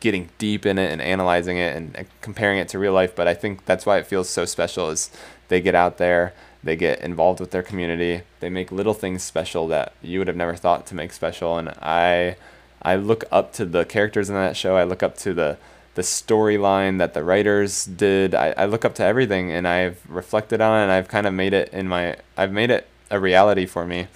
getting 0.00 0.30
deep 0.38 0.66
in 0.66 0.78
it 0.78 0.90
and 0.90 1.00
analyzing 1.00 1.58
it 1.58 1.76
and 1.76 2.06
comparing 2.22 2.58
it 2.58 2.68
to 2.68 2.78
real 2.78 2.92
life. 2.92 3.14
But 3.14 3.28
I 3.28 3.34
think 3.34 3.66
that's 3.66 3.86
why 3.86 3.98
it 3.98 4.06
feels 4.06 4.28
so 4.28 4.44
special 4.44 4.90
is 4.90 5.10
they 5.48 5.60
get 5.60 5.74
out 5.74 5.98
there, 5.98 6.32
they 6.64 6.74
get 6.74 7.00
involved 7.00 7.38
with 7.38 7.50
their 7.50 7.62
community, 7.62 8.22
they 8.40 8.48
make 8.48 8.72
little 8.72 8.94
things 8.94 9.22
special 9.22 9.68
that 9.68 9.92
you 10.02 10.18
would 10.18 10.28
have 10.28 10.36
never 10.36 10.56
thought 10.56 10.86
to 10.86 10.94
make 10.94 11.12
special. 11.12 11.58
And 11.58 11.68
I 11.80 12.36
I 12.82 12.96
look 12.96 13.24
up 13.30 13.52
to 13.54 13.64
the 13.64 13.84
characters 13.84 14.28
in 14.28 14.34
that 14.34 14.56
show. 14.56 14.76
I 14.76 14.84
look 14.84 15.02
up 15.02 15.16
to 15.18 15.32
the 15.32 15.58
the 15.94 16.02
storyline 16.02 16.98
that 16.98 17.12
the 17.12 17.22
writers 17.22 17.84
did. 17.84 18.34
I, 18.34 18.54
I 18.56 18.64
look 18.64 18.84
up 18.84 18.94
to 18.94 19.04
everything 19.04 19.50
and 19.50 19.68
I've 19.68 20.00
reflected 20.08 20.60
on 20.60 20.80
it 20.80 20.82
and 20.84 20.92
I've 20.92 21.08
kind 21.08 21.26
of 21.26 21.34
made 21.34 21.52
it 21.52 21.68
in 21.72 21.86
my 21.86 22.16
I've 22.36 22.52
made 22.52 22.70
it 22.70 22.88
a 23.10 23.20
reality 23.20 23.66
for 23.66 23.84
me, 23.84 24.08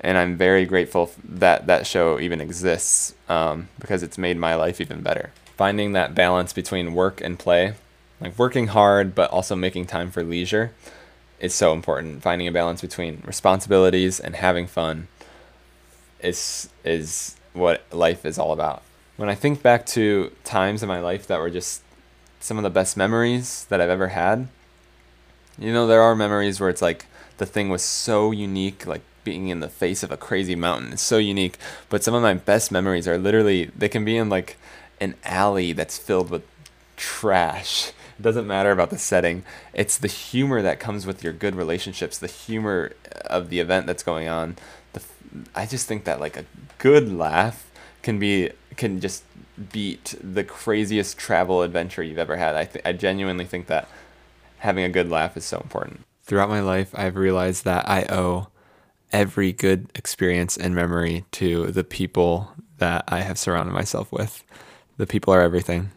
and 0.00 0.16
I'm 0.16 0.36
very 0.36 0.64
grateful 0.64 1.12
that 1.22 1.66
that 1.66 1.86
show 1.86 2.18
even 2.18 2.40
exists 2.40 3.14
um, 3.28 3.68
because 3.78 4.02
it's 4.02 4.18
made 4.18 4.38
my 4.38 4.54
life 4.54 4.80
even 4.80 5.02
better. 5.02 5.32
Finding 5.56 5.92
that 5.92 6.14
balance 6.14 6.52
between 6.52 6.94
work 6.94 7.20
and 7.20 7.38
play, 7.38 7.74
like 8.20 8.38
working 8.38 8.68
hard 8.68 9.14
but 9.14 9.30
also 9.30 9.54
making 9.54 9.86
time 9.86 10.10
for 10.10 10.22
leisure, 10.22 10.72
is 11.40 11.54
so 11.54 11.72
important. 11.72 12.22
Finding 12.22 12.48
a 12.48 12.52
balance 12.52 12.80
between 12.80 13.22
responsibilities 13.26 14.18
and 14.18 14.34
having 14.34 14.66
fun 14.66 15.08
is 16.20 16.70
is 16.84 17.36
what 17.58 17.82
life 17.92 18.24
is 18.24 18.38
all 18.38 18.52
about. 18.52 18.82
When 19.16 19.28
I 19.28 19.34
think 19.34 19.62
back 19.62 19.84
to 19.86 20.32
times 20.44 20.82
in 20.82 20.88
my 20.88 21.00
life 21.00 21.26
that 21.26 21.40
were 21.40 21.50
just 21.50 21.82
some 22.40 22.56
of 22.56 22.62
the 22.62 22.70
best 22.70 22.96
memories 22.96 23.66
that 23.68 23.80
I've 23.80 23.90
ever 23.90 24.08
had, 24.08 24.48
you 25.58 25.72
know, 25.72 25.86
there 25.86 26.02
are 26.02 26.14
memories 26.14 26.60
where 26.60 26.70
it's 26.70 26.82
like 26.82 27.06
the 27.38 27.46
thing 27.46 27.68
was 27.68 27.82
so 27.82 28.30
unique, 28.30 28.86
like 28.86 29.02
being 29.24 29.48
in 29.48 29.60
the 29.60 29.68
face 29.68 30.02
of 30.02 30.10
a 30.10 30.16
crazy 30.16 30.54
mountain 30.54 30.92
is 30.92 31.00
so 31.00 31.18
unique. 31.18 31.58
But 31.88 32.04
some 32.04 32.14
of 32.14 32.22
my 32.22 32.34
best 32.34 32.70
memories 32.70 33.08
are 33.08 33.18
literally 33.18 33.66
they 33.76 33.88
can 33.88 34.04
be 34.04 34.16
in 34.16 34.28
like 34.28 34.56
an 35.00 35.14
alley 35.24 35.72
that's 35.72 35.98
filled 35.98 36.30
with 36.30 36.44
trash. 36.96 37.92
It 38.18 38.22
doesn't 38.22 38.46
matter 38.46 38.72
about 38.72 38.90
the 38.90 38.98
setting. 38.98 39.44
It's 39.72 39.96
the 39.98 40.08
humor 40.08 40.62
that 40.62 40.80
comes 40.80 41.06
with 41.06 41.22
your 41.22 41.32
good 41.32 41.54
relationships, 41.54 42.18
the 42.18 42.26
humor 42.26 42.92
of 43.26 43.48
the 43.48 43.60
event 43.60 43.86
that's 43.86 44.02
going 44.02 44.28
on. 44.28 44.56
I 45.54 45.66
just 45.66 45.86
think 45.86 46.04
that 46.04 46.20
like 46.20 46.36
a 46.36 46.44
good 46.78 47.12
laugh 47.12 47.70
can 48.02 48.18
be 48.18 48.50
can 48.76 49.00
just 49.00 49.24
beat 49.72 50.14
the 50.22 50.44
craziest 50.44 51.18
travel 51.18 51.62
adventure 51.62 52.02
you've 52.02 52.18
ever 52.18 52.36
had. 52.36 52.54
I 52.54 52.64
th- 52.64 52.84
I 52.84 52.92
genuinely 52.92 53.44
think 53.44 53.66
that 53.66 53.88
having 54.58 54.84
a 54.84 54.88
good 54.88 55.10
laugh 55.10 55.36
is 55.36 55.44
so 55.44 55.58
important 55.58 56.04
throughout 56.28 56.50
my 56.50 56.60
life, 56.60 56.90
I've 56.94 57.16
realized 57.16 57.64
that 57.64 57.88
I 57.88 58.04
owe 58.10 58.48
every 59.10 59.50
good 59.50 59.90
experience 59.94 60.56
and 60.56 60.74
memory 60.74 61.24
to 61.32 61.68
the 61.68 61.82
people 61.82 62.52
that 62.76 63.04
I 63.08 63.22
have 63.22 63.38
surrounded 63.38 63.72
myself 63.72 64.12
with. 64.12 64.44
The 64.98 65.06
people 65.06 65.32
are 65.32 65.40
everything. 65.40 65.90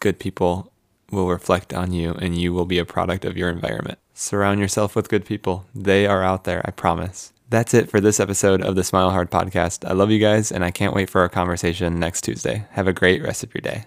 Good 0.00 0.18
people 0.18 0.72
will 1.10 1.28
reflect 1.28 1.72
on 1.72 1.92
you, 1.92 2.12
and 2.14 2.36
you 2.36 2.52
will 2.52 2.66
be 2.66 2.78
a 2.78 2.84
product 2.84 3.24
of 3.24 3.36
your 3.36 3.48
environment. 3.48 3.98
Surround 4.12 4.58
yourself 4.58 4.96
with 4.96 5.08
good 5.08 5.24
people. 5.24 5.64
They 5.74 6.06
are 6.06 6.24
out 6.24 6.42
there, 6.42 6.60
I 6.64 6.72
promise. 6.72 7.32
That's 7.50 7.72
it 7.72 7.88
for 7.90 8.00
this 8.00 8.20
episode 8.20 8.62
of 8.62 8.76
the 8.76 8.84
Smile 8.84 9.10
Hard 9.10 9.30
podcast. 9.30 9.88
I 9.88 9.94
love 9.94 10.10
you 10.10 10.18
guys, 10.18 10.52
and 10.52 10.62
I 10.62 10.70
can't 10.70 10.94
wait 10.94 11.08
for 11.08 11.22
our 11.22 11.30
conversation 11.30 11.98
next 11.98 12.22
Tuesday. 12.22 12.66
Have 12.72 12.88
a 12.88 12.92
great 12.92 13.22
rest 13.22 13.42
of 13.42 13.54
your 13.54 13.62
day. 13.62 13.84